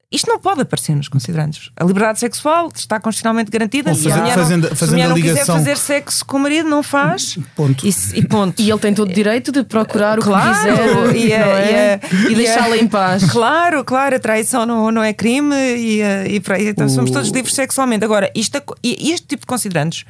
Isto 0.10 0.28
não 0.32 0.40
pode 0.40 0.62
aparecer 0.62 0.96
nos 0.96 1.10
considerandos. 1.10 1.70
A 1.76 1.84
liberdade 1.84 2.18
sexual 2.20 2.72
está 2.74 2.98
constitucionalmente 2.98 3.52
garantida. 3.52 3.90
Ou 3.90 3.96
Se 3.96 4.08
a 4.08 4.12
fazer- 4.12 4.22
mulher 4.22 4.36
fazendo- 4.36 4.62
não, 4.62 4.68
se 4.70 4.74
a 4.74 4.78
fazendo 4.78 4.94
mulher 4.96 5.10
não 5.10 5.16
quiser 5.18 5.46
fazer 5.46 5.78
sexo 5.78 6.26
com 6.26 6.38
o 6.38 6.40
marido, 6.40 6.70
não 6.70 6.82
faz. 6.82 7.38
Ponto. 7.58 7.86
E, 7.86 7.90
e 8.16 8.26
ponto. 8.26 8.62
E 8.64 8.70
ele 8.72 8.80
tem 8.80 8.94
todo 8.94 9.10
o 9.10 9.14
direito 9.14 9.52
de 9.52 9.64
procurar 9.64 10.18
o 10.18 10.22
Claro, 10.22 10.54
que 10.54 10.60
quiser 10.60 10.74
e 10.74 10.96
não 10.96 11.10
é? 11.10 11.18
e 11.18 11.34
a- 11.34 12.00
e 12.30 12.32
e 12.32 12.34
a- 12.34 12.38
deixá-la 12.38 12.78
em 12.78 12.88
paz. 12.88 13.30
Claro, 13.30 13.84
claro, 13.84 14.16
a 14.16 14.20
traição 14.20 14.66
não, 14.66 14.90
não 14.92 15.04
é 15.04 15.12
crime 15.12 15.54
e, 15.76 16.00
eh, 16.02 16.26
e, 16.30 16.42
então 16.70 16.88
somos 16.88 17.10
O- 17.10 17.14
todos 17.14 17.30
livres 17.30 17.54
sexualmente. 17.54 18.06
Agora, 18.06 18.32
isto, 18.34 18.62
e 18.82 19.12
este 19.12 19.28
tipo 19.28 19.42
de 19.42 19.48
considerantes, 19.48 20.06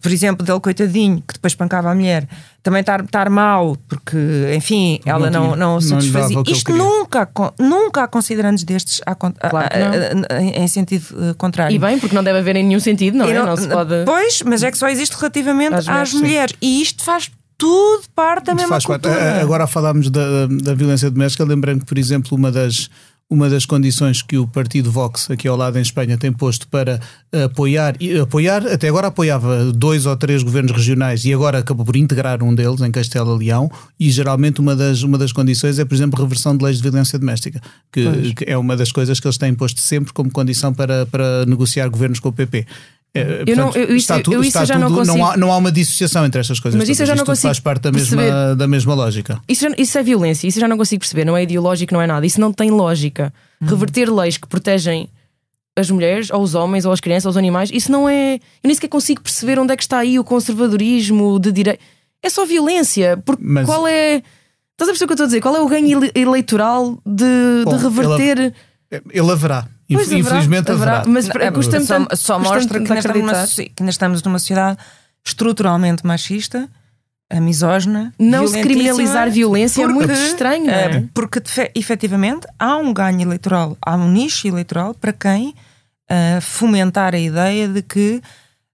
por 0.00 0.12
exemplo, 0.12 0.46
dele 0.46 0.60
coitadinho, 0.60 1.16
que 1.26 1.34
depois 1.34 1.54
pancava 1.56 1.90
a 1.90 1.94
mulher, 1.94 2.28
também 2.62 2.80
estar, 2.80 3.00
estar 3.02 3.28
mal, 3.28 3.76
porque, 3.88 4.16
enfim, 4.54 5.00
ela 5.04 5.28
não 5.28 5.40
não, 5.40 5.46
tinha- 5.46 5.56
não, 5.56 5.80
se 5.80 5.90
não 5.90 5.98
desfazia. 5.98 6.42
Isto 6.46 6.72
nunca, 6.72 7.28
nunca 7.58 8.04
há 8.04 8.08
considerantes 8.08 8.62
destes 8.62 9.00
a 9.04 9.14
Claro 9.16 9.34
a- 9.72 10.14
não. 10.14 10.22
a- 10.30 10.40
em, 10.62 10.68
sentido 10.68 11.04
eh, 11.30 11.34
contrário. 11.36 11.74
E 11.74 11.78
bem, 11.78 11.98
porque 11.98 12.14
não 12.14 12.22
deve 12.22 12.38
haver 12.38 12.54
em 12.56 12.62
nenhum 12.64 12.78
sentido, 12.80 13.16
não 13.18 13.26
E 13.26 13.32
é? 13.32 13.34
Não, 13.42 13.56
se 13.56 13.66
pode. 13.66 14.04
Pois, 14.04 14.42
mas 14.42 14.62
é 14.62 14.70
que 14.70 14.78
só 14.78 14.88
existe 14.88 15.16
relativamente 15.16 15.74
Às 15.74 15.88
às, 15.88 16.12
mulheres, 16.12 16.14
mulheres. 16.14 16.54
E 16.62 16.80
isto 16.80 17.02
faz 17.02 17.30
tudo 17.58 18.02
parte 18.14 18.46
da 18.46 18.54
mesma 18.54 18.70
Faz 18.70 18.84
parte. 18.86 19.02
cultura. 19.02 19.34
A- 19.38 19.40
Agora 19.42 19.64
a 19.64 19.66
falarmos 19.66 20.10
da, 20.10 20.46
da 20.46 20.74
violência 20.74 21.10
doméstica, 21.10 21.44
lembrando 21.44 21.80
que, 21.80 21.86
por 21.86 21.98
exemplo, 21.98 22.36
uma 22.36 22.50
das, 22.52 22.88
uma 23.32 23.48
das 23.48 23.64
condições 23.64 24.20
que 24.20 24.36
o 24.36 24.46
partido 24.46 24.90
Vox, 24.90 25.30
aqui 25.30 25.48
ao 25.48 25.56
lado 25.56 25.78
em 25.78 25.80
Espanha, 25.80 26.18
tem 26.18 26.30
posto 26.30 26.68
para 26.68 27.00
apoiar, 27.44 27.96
e 27.98 28.18
apoiar, 28.18 28.66
até 28.66 28.88
agora 28.88 29.06
apoiava 29.06 29.72
dois 29.72 30.04
ou 30.04 30.14
três 30.14 30.42
governos 30.42 30.70
regionais 30.70 31.24
e 31.24 31.32
agora 31.32 31.58
acabou 31.58 31.86
por 31.86 31.96
integrar 31.96 32.42
um 32.42 32.54
deles 32.54 32.82
em 32.82 32.90
Castela 32.90 33.34
Leão, 33.34 33.70
e 33.98 34.10
geralmente 34.10 34.60
uma 34.60 34.76
das, 34.76 35.02
uma 35.02 35.16
das 35.16 35.32
condições 35.32 35.78
é, 35.78 35.84
por 35.84 35.94
exemplo, 35.94 36.20
reversão 36.20 36.54
de 36.54 36.62
leis 36.62 36.76
de 36.76 36.82
violência 36.82 37.18
doméstica, 37.18 37.58
que, 37.90 38.34
que 38.34 38.44
é 38.46 38.58
uma 38.58 38.76
das 38.76 38.92
coisas 38.92 39.18
que 39.18 39.26
eles 39.26 39.38
têm 39.38 39.54
posto 39.54 39.80
sempre 39.80 40.12
como 40.12 40.30
condição 40.30 40.74
para, 40.74 41.06
para 41.06 41.46
negociar 41.46 41.88
governos 41.88 42.20
com 42.20 42.28
o 42.28 42.32
PP. 42.32 42.66
É, 43.14 43.42
Eu 43.46 43.56
não- 43.56 43.64
portanto, 43.64 43.76
eu 43.76 43.84
isso- 43.88 43.96
está 43.96 44.20
tudo, 44.20 44.34
eu 44.34 44.40
isso 44.40 44.48
está 44.48 44.64
já 44.64 44.78
não 44.78 44.88
tudo- 44.88 44.98
consigo- 45.06 45.24
há, 45.24 45.36
não 45.36 45.52
há 45.52 45.56
uma 45.58 45.70
dissociação 45.70 46.24
entre 46.24 46.40
estas 46.40 46.58
coisas. 46.58 46.78
Mas 46.78 46.88
isso 46.88 47.02
eu 47.02 47.06
já 47.06 47.14
não 47.14 47.26
consigo 47.26 47.48
faz 47.48 47.60
parte 47.60 47.82
da 47.82 47.92
mesma, 47.92 48.16
perceber. 48.22 48.56
da 48.56 48.66
mesma 48.66 48.94
lógica. 48.94 49.38
Isso, 49.46 49.66
isso 49.76 49.98
é 49.98 50.02
violência, 50.02 50.48
isso 50.48 50.58
eu 50.58 50.62
já 50.62 50.68
não 50.68 50.78
consigo 50.78 51.00
perceber. 51.00 51.26
Não 51.26 51.36
é 51.36 51.42
ideológico, 51.42 51.92
não 51.92 52.00
é 52.00 52.06
nada. 52.06 52.24
Isso 52.24 52.40
não 52.40 52.52
tem 52.52 52.70
lógica. 52.70 53.32
Uhum. 53.60 53.68
Reverter 53.68 54.10
leis 54.10 54.38
que 54.38 54.48
protegem 54.48 55.10
as 55.76 55.90
mulheres, 55.90 56.30
ou 56.30 56.42
os 56.42 56.54
homens, 56.54 56.84
ou 56.86 56.92
as 56.92 57.00
crianças, 57.00 57.26
ou 57.26 57.30
os 57.30 57.36
animais, 57.36 57.70
isso 57.72 57.92
não 57.92 58.08
é. 58.08 58.34
Eu 58.36 58.40
nem 58.64 58.74
sequer 58.74 58.88
consigo 58.88 59.20
perceber 59.22 59.58
onde 59.58 59.72
é 59.74 59.76
que 59.76 59.82
está 59.82 59.98
aí 59.98 60.18
o 60.18 60.24
conservadorismo 60.24 61.38
de 61.38 61.52
direito. 61.52 61.80
É 62.22 62.30
só 62.30 62.46
violência. 62.46 63.18
Porque 63.26 63.42
Mas- 63.44 63.66
qual 63.66 63.86
é. 63.86 64.22
Estás 64.72 64.88
a 64.88 64.92
perceber 64.92 65.04
o 65.04 65.06
que 65.08 65.12
eu 65.12 65.14
estou 65.14 65.24
a 65.24 65.26
dizer? 65.26 65.40
Qual 65.42 65.54
é 65.56 65.60
o 65.60 65.68
ganho 65.68 65.98
ele- 66.02 66.12
eleitoral 66.14 66.98
de, 67.06 67.62
Bom, 67.64 67.76
de 67.76 67.82
reverter. 67.82 68.54
Ele 69.10 69.30
haverá. 69.30 69.66
Pois 69.94 70.12
Inf- 70.12 70.26
Infelizmente 70.26 70.70
haverá, 70.70 70.96
haverá. 70.98 71.10
Mas 71.12 71.28
É, 71.28 71.50
custa-me 71.50 71.86
só, 71.86 71.98
tanto- 71.98 72.16
só 72.16 72.38
mostra 72.38 72.80
que 72.80 72.92
ainda, 72.92 72.98
estamos 72.98 73.22
numa, 73.22 73.46
que 73.56 73.72
ainda 73.82 73.90
estamos 73.90 74.22
numa 74.22 74.38
sociedade 74.38 74.78
estruturalmente 75.24 76.06
machista, 76.06 76.68
a 77.30 77.40
misógina. 77.40 78.12
Não 78.18 78.46
se 78.46 78.60
criminalizar 78.60 79.30
violência 79.30 79.82
é 79.82 79.86
porque, 79.86 80.06
muito 80.06 80.12
estranho, 80.12 80.66
não 80.66 80.74
é? 80.74 80.96
eh, 80.96 81.04
Porque 81.14 81.40
de 81.40 81.50
fe- 81.50 81.70
efetivamente 81.74 82.46
há 82.58 82.76
um 82.76 82.92
ganho 82.92 83.22
eleitoral, 83.22 83.76
há 83.80 83.96
um 83.96 84.10
nicho 84.10 84.46
eleitoral 84.46 84.94
para 84.94 85.12
quem 85.12 85.54
eh, 86.08 86.40
fomentar 86.42 87.14
a 87.14 87.18
ideia 87.18 87.66
de 87.68 87.80
que 87.82 88.20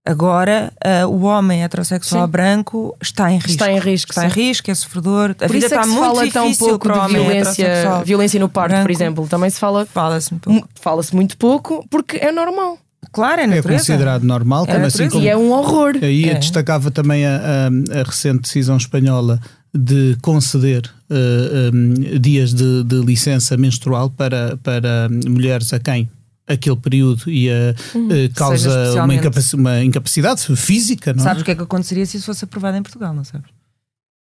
agora 0.08 0.72
eh, 0.82 1.04
o 1.06 1.22
homem 1.22 1.62
heterossexual 1.62 2.24
Sim. 2.26 2.30
branco 2.30 2.96
está 3.00 3.30
em 3.30 3.36
risco. 3.36 3.50
Está 3.50 3.72
em 3.72 3.78
risco, 3.78 4.10
Está 4.12 4.26
em 4.26 4.28
risco, 4.30 4.70
é 4.70 4.74
sofredor. 4.74 5.30
A 5.30 5.34
Por 5.34 5.50
vida 5.52 5.66
isso 5.66 5.74
é 5.74 5.78
está 5.78 5.82
se 5.82 5.88
muito 5.90 6.04
fala 6.06 6.30
tão 6.30 6.44
difícil 6.46 6.66
pouco 6.68 6.86
para 6.88 6.92
o 6.92 6.94
de 6.94 7.04
homem 7.16 7.22
violência, 7.22 7.62
heterossexual 7.64 8.04
violência 8.04 8.40
no 8.40 8.48
parto, 8.48 8.70
por 8.72 8.76
branco. 8.84 8.92
exemplo. 8.92 9.26
Também 9.28 9.50
se 9.50 9.58
fala 9.58 9.86
Fala-se 9.86 10.34
pouco. 10.34 10.68
Fala-se 10.80 11.14
muito 11.14 11.36
pouco 11.36 11.84
porque 11.90 12.16
é 12.16 12.32
normal. 12.32 12.78
Claro, 13.12 13.40
é 13.40 13.44
É 13.44 13.46
natureza. 13.46 13.78
considerado 13.92 14.22
normal, 14.24 14.64
É 14.68 14.72
como 14.74 14.86
assim 14.86 15.08
como 15.08 15.22
E 15.22 15.28
é 15.28 15.36
um 15.36 15.50
horror. 15.52 15.94
Aí 16.02 16.28
É. 16.28 16.34
destacava 16.34 16.90
também 16.90 17.24
a, 17.26 17.36
a- 17.36 18.00
a 18.00 18.02
recente 18.02 18.40
decisão 18.42 18.76
espanhola 18.76 19.40
de 19.74 20.16
conceder 20.22 20.82
eh, 21.10 21.70
um, 21.72 22.18
dias 22.18 22.52
de, 22.52 22.82
de 22.84 22.96
licença 23.00 23.56
menstrual 23.56 24.10
para, 24.10 24.56
para 24.62 25.08
mulheres 25.26 25.72
a 25.72 25.78
quem 25.78 26.08
aquele 26.48 26.76
período 26.76 27.30
e 27.30 27.50
a, 27.50 27.74
Hum, 27.94 28.08
eh, 28.10 28.28
causa 28.34 29.02
uma, 29.04 29.14
incapaci- 29.14 29.54
uma 29.56 29.84
incapacidade 29.84 30.56
física, 30.56 31.12
não 31.12 31.20
é? 31.20 31.24
Sabes 31.24 31.42
o 31.42 31.44
que 31.44 31.50
é 31.50 31.54
que 31.54 31.62
aconteceria 31.62 32.04
se 32.06 32.16
isso 32.16 32.26
fosse 32.26 32.44
aprovado 32.44 32.76
em 32.76 32.82
Portugal, 32.82 33.12
não 33.14 33.24
sabes? 33.24 33.46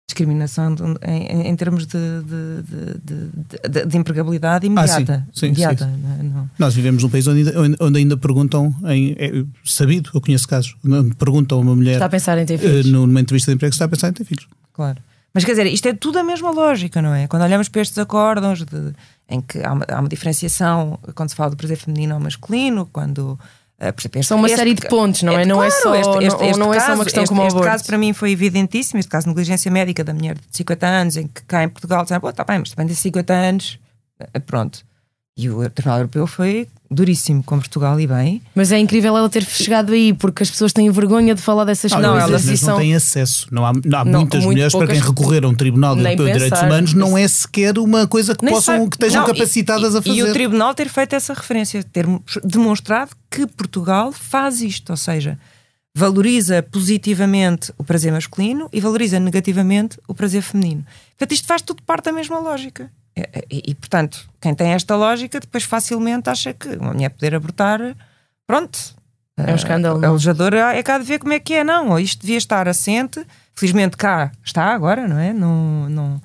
Discriminação 0.08 0.74
de- 0.74 0.82
em, 1.06 1.48
em- 1.48 1.56
termos 1.56 1.87
de, 1.87 1.96
de, 1.96 2.62
de, 2.62 2.98
de- 3.02 3.68
de- 3.70 3.87
de 3.87 3.96
empregabilidade 3.96 4.66
imediata. 4.66 5.24
Ah, 5.26 5.30
sim, 5.32 5.40
sim, 5.40 5.46
imediata 5.46 5.85
sim. 5.87 6.02
não 6.02 6.12
é? 6.12 6.22
Não. 6.22 6.50
Nós 6.58 6.74
vivemos 6.74 7.02
num 7.02 7.08
país 7.08 7.26
onde 7.26 7.48
ainda, 7.48 7.76
onde 7.80 7.98
ainda 7.98 8.16
perguntam, 8.16 8.74
em, 8.85 9.12
é 9.18 9.42
sabido, 9.64 10.11
eu 10.12 10.20
conheço 10.20 10.46
casos, 10.46 10.76
onde 10.85 11.14
perguntam 11.16 11.58
a 11.58 11.61
uma 11.62 11.74
mulher 11.74 11.94
Está 11.94 12.06
a 12.06 12.11
pensar 12.11 12.37
em 12.37 12.44
ter 12.44 12.54
eh, 12.54 12.58
filhos. 12.58 12.87
numa 12.87 13.20
entrevista 13.20 13.50
de 13.50 13.54
emprego 13.54 13.72
se 13.72 13.76
está 13.76 13.87
a 13.87 13.88
pensar 13.88 14.08
em 14.08 14.12
ter 14.12 14.24
filhos. 14.24 14.46
Claro. 14.74 14.98
Mas 15.35 15.45
quer 15.45 15.53
dizer, 15.53 15.66
isto 15.66 15.87
é 15.88 15.95
tudo 15.95 16.18
a 16.18 16.23
mesma 16.23 16.51
lógica, 16.51 17.01
não 17.01 17.14
é? 17.14 17.27
Quando 17.27 17.42
olhamos 17.42 17.68
para 17.68 17.81
estes 17.83 17.97
acordos 17.99 18.64
de- 18.64 18.92
em 19.29 19.40
que 19.40 19.64
há 19.64 19.73
uma, 19.73 19.85
há 19.88 20.01
uma 20.01 20.09
diferenciação 20.09 20.99
quando 21.14 21.31
se 21.31 21.37
fala 21.37 21.51
do 21.51 21.57
prazer 21.57 21.77
feminino 21.79 22.14
ou 22.14 22.21
masculino, 22.21 22.87
quando. 22.92 23.38
por 23.79 24.01
exemplo, 24.01 24.21
este- 24.21 24.29
São 24.29 24.38
uma 24.38 24.47
este- 24.47 24.59
série 24.59 24.75
de 24.75 24.87
pontos, 24.88 25.23
não 25.25 25.33
é? 25.33 25.45
Não 25.45 25.61
é 25.62 25.68
só- 25.71 25.95
este- 25.97 26.09
este- 26.25 26.38
não- 26.38 26.49
este 26.51 26.59
não 26.61 26.75
é 26.75 26.79
só 26.81 26.95
uma 26.95 27.03
questão 27.05 27.23
este- 27.25 27.29
como 27.31 27.42
o 27.42 27.47
Este 27.47 27.55
aborto. 27.57 27.71
caso 27.73 27.85
para 27.85 27.99
mim 27.99 28.12
foi 28.12 28.31
evidentíssimo. 28.31 29.01
Este 29.01 29.09
caso 29.09 29.25
de 29.25 29.31
negligência 29.31 29.71
médica 29.73 30.05
da 30.05 30.14
mulher 30.14 30.37
de 30.37 30.42
50 30.57 30.87
anos, 30.87 31.16
em 31.16 31.27
que 31.27 31.42
cá 31.42 31.64
em 31.64 31.68
Portugal 31.68 32.03
disseram, 32.05 32.29
está 32.29 32.45
bem, 32.45 32.59
mas 32.61 32.71
também 32.71 32.87
tem 32.87 32.95
50 32.95 33.33
anos. 33.35 33.79
Eh, 34.35 34.38
Pronto. 34.38 34.85
E 35.37 35.49
o 35.49 35.68
Tribunal 35.71 35.99
Europeu 36.01 36.27
foi 36.27 36.68
duríssimo 36.90 37.42
com 37.42 37.57
Portugal 37.59 37.99
e 37.99 38.07
bem. 38.07 38.42
Mas 38.55 38.71
é 38.71 38.79
incrível 38.79 39.16
ela 39.16 39.31
ter 39.31 39.42
chegado 39.47 39.95
aí, 39.95 40.12
porque 40.12 40.42
as 40.42 40.51
pessoas 40.51 40.75
têm 40.75 40.90
vergonha 40.90 41.35
de 41.35 41.40
falar 41.40 41.64
dessas 41.64 41.90
Não, 41.92 42.01
coisas. 42.03 42.29
elas 42.29 42.45
e 42.45 42.49
não 42.51 42.57
são- 42.59 42.79
têm 42.79 42.95
acesso. 42.95 43.47
Não 43.51 43.64
há, 43.64 43.73
não 43.83 43.99
há 44.01 44.05
Não, 44.05 44.21
muitas 44.21 44.45
mulheres 44.45 44.73
para 44.75 44.87
quem 44.88 45.01
poucas- 45.01 45.09
recorrer 45.09 45.45
a 45.45 45.49
um 45.49 45.55
Tribunal 45.55 45.97
Europeu 45.97 46.27
de 46.27 46.33
Direitos. 46.35 46.61
Humanos 46.61 46.92
não 46.92 47.16
é 47.16 47.27
sequer 47.27 47.79
uma 47.79 48.07
coisa 48.07 48.35
que 48.35 48.45
Nem 48.45 48.53
possam 48.53 48.77
sabe. 48.77 48.90
que 48.90 48.97
estejam 48.97 49.21
Não, 49.23 49.29
capacitadas 49.33 49.95
e, 49.95 49.97
a 49.97 50.03
fazer. 50.03 50.18
E 50.18 50.23
o 50.23 50.33
Tribunal 50.35 50.75
ter 50.75 50.88
feito 50.90 51.14
essa 51.14 51.33
referência, 51.33 51.83
ter 51.83 52.07
demonstrado 52.45 53.12
que 53.31 53.47
Portugal 53.47 54.12
faz 54.12 54.61
isto, 54.61 54.90
ou 54.90 54.97
seja, 54.99 55.38
valoriza 55.97 56.62
positivamente 56.62 57.73
o 57.79 57.85
prazer 57.85 58.12
masculino 58.12 58.68
e 58.71 58.81
valoriza 58.83 59.18
negativamente 59.18 59.99
o 60.07 60.14
prazer 60.14 60.42
feminino. 60.42 60.85
Portanto, 61.16 61.33
isto 61.33 61.47
faz 61.47 61.62
tudo 61.62 61.83
parte 61.85 62.05
da 62.05 62.12
mesma 62.12 62.38
lógica. 62.38 62.90
E, 63.16 63.70
e- 63.70 63.75
portanto, 63.75 64.27
quem 64.40 64.55
tem 64.55 64.72
esta 64.72 64.96
lógica 64.96 65.38
depois 65.38 65.64
facilmente 65.64 66.31
acha 66.31 66.53
que 66.55 66.68
uma 66.77 66.92
mulher 66.92 67.11
poder 67.11 67.35
abortar, 67.35 67.81
pronto. 68.46 68.79
É 69.37 69.53
um 69.53 69.57
escândalo, 69.57 69.98
A 69.98 70.01
não? 70.03 70.12
legisladora 70.12 70.75
é 70.75 70.83
cá 70.83 70.98
de 70.98 71.05
ver 71.05 71.18
como 71.18 71.33
é 71.33 71.40
que 71.40 71.55
é, 71.55 71.64
não. 71.64 71.90
Ou 71.90 71.98
isto 71.98 72.20
devia 72.20 72.37
estar 72.38 72.68
assente. 72.68 73.25
Felizmente 73.55 73.96
cá 73.96 74.31
está 74.44 74.72
agora, 74.75 75.07
não 75.09 75.18
é? 75.18 75.33
Não, 75.33 75.88
não, 75.88 76.22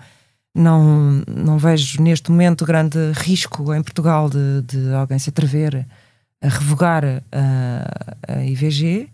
não, 0.55 1.23
não 1.27 1.57
vejo 1.57 2.01
neste 2.01 2.29
momento 2.31 2.65
grande 2.65 2.97
risco 3.13 3.73
em 3.73 3.81
Portugal 3.81 4.29
de, 4.29 4.61
de 4.63 4.93
alguém 4.93 5.17
se 5.19 5.29
atrever 5.29 5.85
a 6.41 6.47
revogar 6.49 7.03
a, 7.31 8.33
a 8.33 8.45
IVG. 8.45 9.09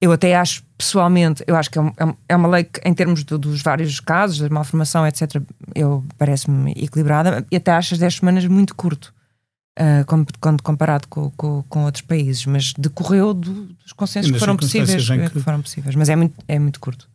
Eu 0.00 0.12
até 0.12 0.36
acho, 0.36 0.62
pessoalmente, 0.76 1.42
eu 1.46 1.56
acho 1.56 1.68
que 1.70 1.78
é, 1.78 1.82
um- 1.82 1.92
é 1.96 2.04
um- 2.04 2.14
é 2.28 2.36
uma 2.36 2.48
lei 2.48 2.64
que, 2.64 2.80
em 2.84 2.94
termos 2.94 3.24
do- 3.24 3.36
dos 3.38 3.62
vários 3.62 3.98
casos, 3.98 4.38
da 4.38 4.48
malformação, 4.48 5.04
etc., 5.06 5.42
eu 5.74 6.04
parece-me 6.16 6.70
equilibrada, 6.76 7.44
e 7.50 7.56
até 7.56 7.72
acho 7.72 7.94
as 7.94 8.00
10 8.00 8.14
semanas 8.14 8.44
muito 8.46 8.76
curto, 8.76 9.12
ah, 9.76 10.04
com- 10.06 10.24
quando 10.40 10.62
comparado 10.62 11.08
com, 11.08 11.30
com, 11.32 11.64
com 11.68 11.84
outros 11.84 12.02
países, 12.02 12.46
mas 12.46 12.72
decorreu 12.78 13.34
do- 13.34 13.64
dos 13.74 13.92
consensos 13.92 14.30
que 14.30 14.38
foram 14.38 14.56
possíveis, 14.56 15.10
em 15.10 15.20
que- 15.28 15.30
que 15.30 15.40
foram 15.40 15.62
possíveis, 15.62 15.94
mas 15.96 16.08
é 16.08 16.14
muito, 16.14 16.34
é 16.46 16.58
muito 16.60 16.78
curto. 16.78 17.08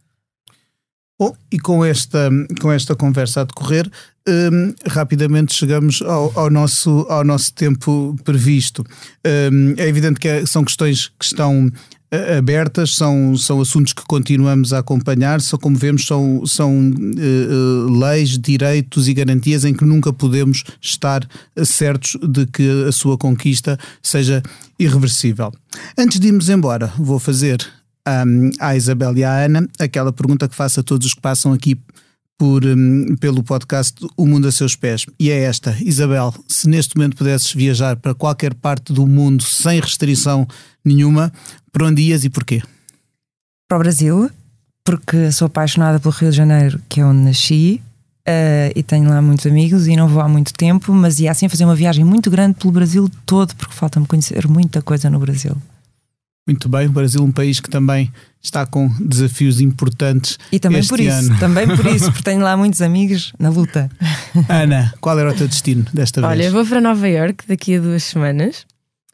Bom, 1.17 1.33
e 1.51 1.59
com 1.59 1.85
esta, 1.85 2.29
com 2.59 2.69
esta 2.71 2.95
conversa 2.95 3.41
a 3.41 3.43
decorrer, 3.45 3.89
hum, 4.27 4.73
rapidamente 4.87 5.53
chegamos 5.53 6.01
ao, 6.01 6.37
ao 6.37 6.49
nosso, 6.49 7.05
ao 7.07 7.23
nosso 7.23 7.53
tempo 7.53 8.13
previsto. 8.25 8.83
Hum, 9.25 9.75
é 9.77 9.87
evidente 9.87 10.19
que 10.19 10.27
é- 10.27 10.45
são 10.45 10.65
questões 10.65 11.07
que 11.17 11.23
estão 11.23 11.67
eh, 11.67 11.92
abertas, 12.37 12.95
são, 12.95 13.35
são 13.35 13.59
assuntos 13.61 13.93
que 13.93 14.03
continuamos 14.03 14.73
a 14.73 14.79
acompanhar, 14.79 15.41
só 15.41 15.57
como 15.57 15.75
vemos, 15.75 16.05
são, 16.05 16.45
são 16.45 16.91
eh, 17.17 17.91
leis, 17.99 18.37
direitos 18.37 19.07
e 19.07 19.13
garantias 19.13 19.65
em 19.65 19.73
que 19.73 19.83
nunca 19.83 20.13
podemos 20.13 20.63
estar 20.81 21.27
certos 21.63 22.17
de 22.21 22.45
que 22.45 22.85
a 22.87 22.91
sua 22.91 23.17
conquista 23.17 23.77
seja 24.01 24.43
irreversível. 24.77 25.51
Antes 25.97 26.19
de 26.19 26.27
irmos 26.27 26.49
embora, 26.49 26.91
vou 26.97 27.19
fazer 27.19 27.65
um, 28.07 28.51
à 28.59 28.75
Isabel 28.75 29.17
e 29.17 29.23
à 29.23 29.45
Ana 29.45 29.67
aquela 29.79 30.11
pergunta 30.11 30.47
que 30.47 30.55
faço 30.55 30.79
a 30.79 30.83
todos 30.83 31.07
os 31.07 31.13
que 31.13 31.21
passam 31.21 31.53
aqui 31.53 31.79
por, 32.37 32.65
um, 32.65 33.15
pelo 33.19 33.43
podcast 33.43 34.05
O 34.17 34.25
Mundo 34.25 34.47
a 34.47 34.51
Seus 34.51 34.75
Pés. 34.75 35.05
E 35.19 35.29
é 35.29 35.43
esta: 35.43 35.75
Isabel, 35.81 36.33
se 36.47 36.67
neste 36.67 36.97
momento 36.97 37.15
pudesses 37.15 37.53
viajar 37.53 37.95
para 37.97 38.13
qualquer 38.13 38.53
parte 38.53 38.91
do 38.91 39.07
mundo 39.07 39.43
sem 39.43 39.79
restrição 39.79 40.47
nenhuma, 40.83 41.31
para 41.71 41.87
onde 41.87 42.01
ias 42.01 42.23
e 42.23 42.29
porquê? 42.29 42.61
Para 43.67 43.77
o 43.77 43.79
Brasil, 43.79 44.29
porque 44.83 45.31
sou 45.31 45.45
apaixonada 45.47 45.99
pelo 45.99 46.13
Rio 46.13 46.31
de 46.31 46.37
Janeiro, 46.37 46.81
que 46.89 46.99
é 46.99 47.05
onde 47.05 47.21
nasci, 47.21 47.81
eh, 48.25 48.71
e 48.75 48.83
tenho 48.83 49.09
lá 49.09 49.21
muitos 49.21 49.45
amigos 49.45 49.87
e 49.87 49.95
não 49.95 50.07
vou 50.07 50.21
há 50.21 50.27
muito 50.27 50.53
tempo, 50.53 50.93
mas 50.93 51.19
ia 51.19 51.31
assim 51.31 51.49
fazer 51.49 51.65
uma 51.65 51.75
viagem 51.75 52.05
muito 52.05 52.29
grande 52.29 52.55
pelo 52.59 52.73
Brasil 52.73 53.09
todo, 53.25 53.55
porque 53.55 53.73
falta-me 53.73 54.05
conhecer 54.05 54.47
muita 54.47 54.81
coisa 54.81 55.09
no 55.09 55.19
Brasil. 55.19 55.55
Muito 56.45 56.67
bem, 56.67 56.87
o 56.87 56.91
Brasil 56.91 57.21
é 57.21 57.23
um 57.23 57.31
país 57.31 57.59
que 57.61 57.69
também 57.69 58.11
está 58.41 58.65
com 58.65 58.89
desafios 58.99 59.61
importantes. 59.61 60.37
E 60.51 60.59
também 60.59 60.79
este 60.79 60.89
por 60.89 60.99
isso, 60.99 61.17
ano. 61.31 61.39
também 61.39 61.65
por 61.67 61.85
isso, 61.85 62.05
porque 62.11 62.23
tenho 62.23 62.41
lá 62.41 62.55
muitos 62.57 62.81
amigos 62.81 63.31
na 63.39 63.49
luta. 63.49 63.89
Ana, 64.49 64.93
qual 64.99 65.17
era 65.17 65.31
o 65.31 65.33
teu 65.33 65.47
destino 65.47 65.85
desta 65.93 66.25
Olha, 66.25 66.41
vez? 66.41 66.51
vou 66.51 66.65
para 66.65 66.81
Nova 66.81 67.07
York 67.07 67.45
daqui 67.47 67.77
a 67.77 67.79
duas 67.79 68.03
semanas. 68.03 68.65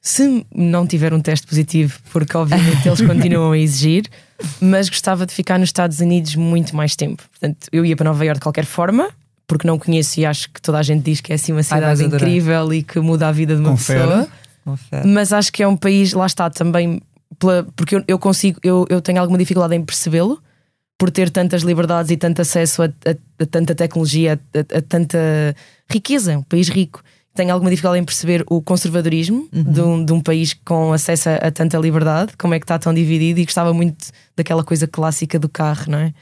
Se 0.02 0.44
não 0.56 0.88
tiver 0.88 1.14
um 1.14 1.20
teste 1.20 1.46
positivo, 1.46 2.00
porque 2.12 2.36
obviamente 2.36 2.88
eles 2.88 3.02
continuam 3.06 3.52
a 3.52 3.58
exigir, 3.60 4.06
mas 4.60 4.90
gostava 4.90 5.26
de 5.26 5.34
ficar 5.34 5.60
nos 5.60 5.70
Estados 5.70 6.00
Unidos 6.00 6.36
muito 6.36 6.76
mais 6.76 6.96
tempo. 6.96 7.22
Portanto, 7.30 7.68
eu 7.72 7.86
ia 7.86 7.96
para 7.96 8.10
Nova 8.10 8.26
York 8.26 8.40
de 8.40 8.44
qualquer 8.44 8.66
forma, 8.66 9.10
porque 9.46 9.68
não 9.68 9.78
conheço 9.78 10.20
e 10.20 10.26
acho 10.26 10.50
que 10.52 10.60
toda 10.62 10.80
a 10.80 10.84
gente 10.84 11.04
diz 11.04 11.22
que 11.22 11.32
é 11.32 11.36
assim 11.36 11.52
uma 11.52 11.60
Ai, 11.60 11.64
cidade 11.64 12.04
adorar. 12.06 12.28
incrível 12.28 12.74
e 12.74 12.82
que 12.82 13.00
muda 13.00 13.28
a 13.28 13.32
vida 13.32 13.54
de 13.56 13.62
uma 13.62 13.72
Confere. 13.72 14.00
pessoa. 14.00 14.28
Confere. 14.66 15.08
Mas 15.08 15.34
acho 15.34 15.52
que 15.52 15.62
é 15.62 15.68
um 15.68 15.76
país, 15.78 16.14
lá 16.14 16.26
está, 16.26 16.50
também 16.50 17.02
pela- 17.40 17.64
porque 17.76 17.96
eu, 17.96 18.04
eu 18.08 18.20
consigo, 18.20 18.60
eu, 18.64 18.86
eu 18.90 19.02
tenho 19.02 19.20
alguma 19.20 19.38
dificuldade 19.38 19.76
em 19.76 19.84
percebê-lo 19.84 20.40
por 20.98 21.10
ter 21.10 21.30
tantas 21.30 21.62
liberdades 21.62 22.12
e 22.12 22.18
tanto 22.18 22.42
acesso 22.42 22.84
a, 22.84 22.86
a- 22.88 23.44
a 23.44 23.46
tanta 23.46 23.74
tecnologia, 23.74 24.40
a, 24.54 24.78
a 24.78 24.82
tanta 24.82 25.18
riqueza, 25.90 26.38
um 26.38 26.44
país 26.44 26.68
rico. 26.70 27.02
Tenho 27.34 27.54
alguma 27.54 27.70
dificuldade 27.70 28.02
em 28.02 28.06
perceber 28.06 28.44
o 28.50 28.62
conservadorismo 28.62 29.48
de, 29.54 29.80
um, 29.80 30.04
de 30.04 30.12
um 30.12 30.20
país 30.20 30.54
com 30.66 30.92
acesso 30.92 31.30
a, 31.30 31.36
a 31.36 31.52
tanta 31.52 31.78
liberdade, 31.78 32.34
como 32.38 32.54
é 32.54 32.60
que 32.60 32.66
está 32.66 32.78
tão 32.78 32.94
dividido, 32.94 33.40
e 33.40 33.46
gostava 33.46 33.74
muito 33.74 34.08
daquela 34.36 34.62
coisa 34.64 34.88
clássica 34.88 35.40
do 35.40 35.48
carro, 35.48 35.86
não 35.92 36.00
é? 36.00 36.14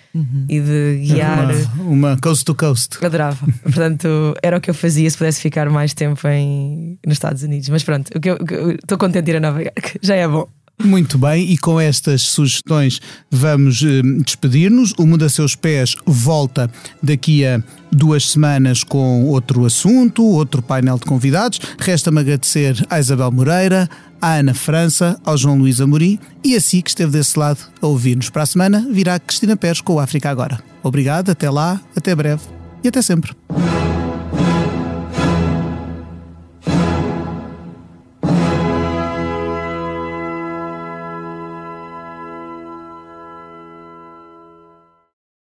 E 0.48 0.60
de 0.60 1.02
guiar. 1.08 1.48
Uma, 1.80 1.84
uma 2.12 2.18
coast 2.22 2.46
to 2.46 2.54
coast. 2.54 3.04
Adorava. 3.04 3.48
Portanto, 3.64 4.36
era 4.44 4.58
o 4.58 4.62
que 4.62 4.70
eu 4.70 4.76
fazia 4.76 5.10
se 5.10 5.18
pudesse 5.18 5.42
ficar 5.42 5.68
mais 5.72 5.94
tempo 5.94 6.28
em, 6.28 7.00
nos 7.04 7.14
Estados 7.16 7.42
Unidos. 7.42 7.70
Mas 7.70 7.84
pronto, 7.84 8.12
estou 8.14 8.98
contente 9.00 9.26
de 9.26 9.32
ir 9.32 9.38
a 9.38 9.40
Nova 9.40 9.62
York. 9.64 9.98
Já 10.04 10.16
é 10.16 10.28
bom. 10.28 10.48
Muito 10.84 11.18
bem, 11.18 11.52
e 11.52 11.58
com 11.58 11.82
estas 11.82 12.22
sugestões 12.22 13.02
vamos 13.32 13.82
eh, 13.82 14.02
despedir-nos. 14.24 14.94
O 14.98 15.08
Mundo 15.08 15.26
a 15.26 15.30
Seus 15.30 15.56
Pés 15.56 15.96
volta 16.06 16.70
daqui 17.02 17.44
a 17.44 17.62
duas 17.92 18.30
semanas 18.30 18.84
com 18.84 19.26
outro 19.26 19.66
assunto, 19.66 20.24
outro 20.24 20.62
painel 20.62 21.00
de 21.00 21.06
convidados. 21.06 21.60
Resta-me 21.80 22.20
agradecer 22.20 22.86
à 22.92 23.00
Isabel 23.00 23.32
Moreira, 23.32 23.90
à 24.22 24.36
Ana 24.36 24.54
França, 24.54 25.20
ao 25.26 25.36
João 25.36 25.58
Luís 25.58 25.82
Amorim 25.82 26.20
e 26.44 26.56
a 26.56 26.62
si 26.62 26.84
que 26.84 26.90
esteve 26.90 27.12
desse 27.12 27.40
lado 27.40 27.60
a 27.82 27.88
ouvir-nos. 27.88 28.30
Para 28.30 28.44
a 28.44 28.46
semana 28.46 28.88
virá 28.92 29.20
Cristina 29.20 29.58
Pérez 29.58 29.82
com 29.82 29.96
o 29.96 30.00
África 30.00 30.30
Agora. 30.30 30.60
Obrigado, 30.84 31.32
até 31.32 31.50
lá, 31.50 31.82
até 31.96 32.14
breve 32.14 32.44
e 32.84 32.88
até 32.88 33.02
sempre. 33.02 33.36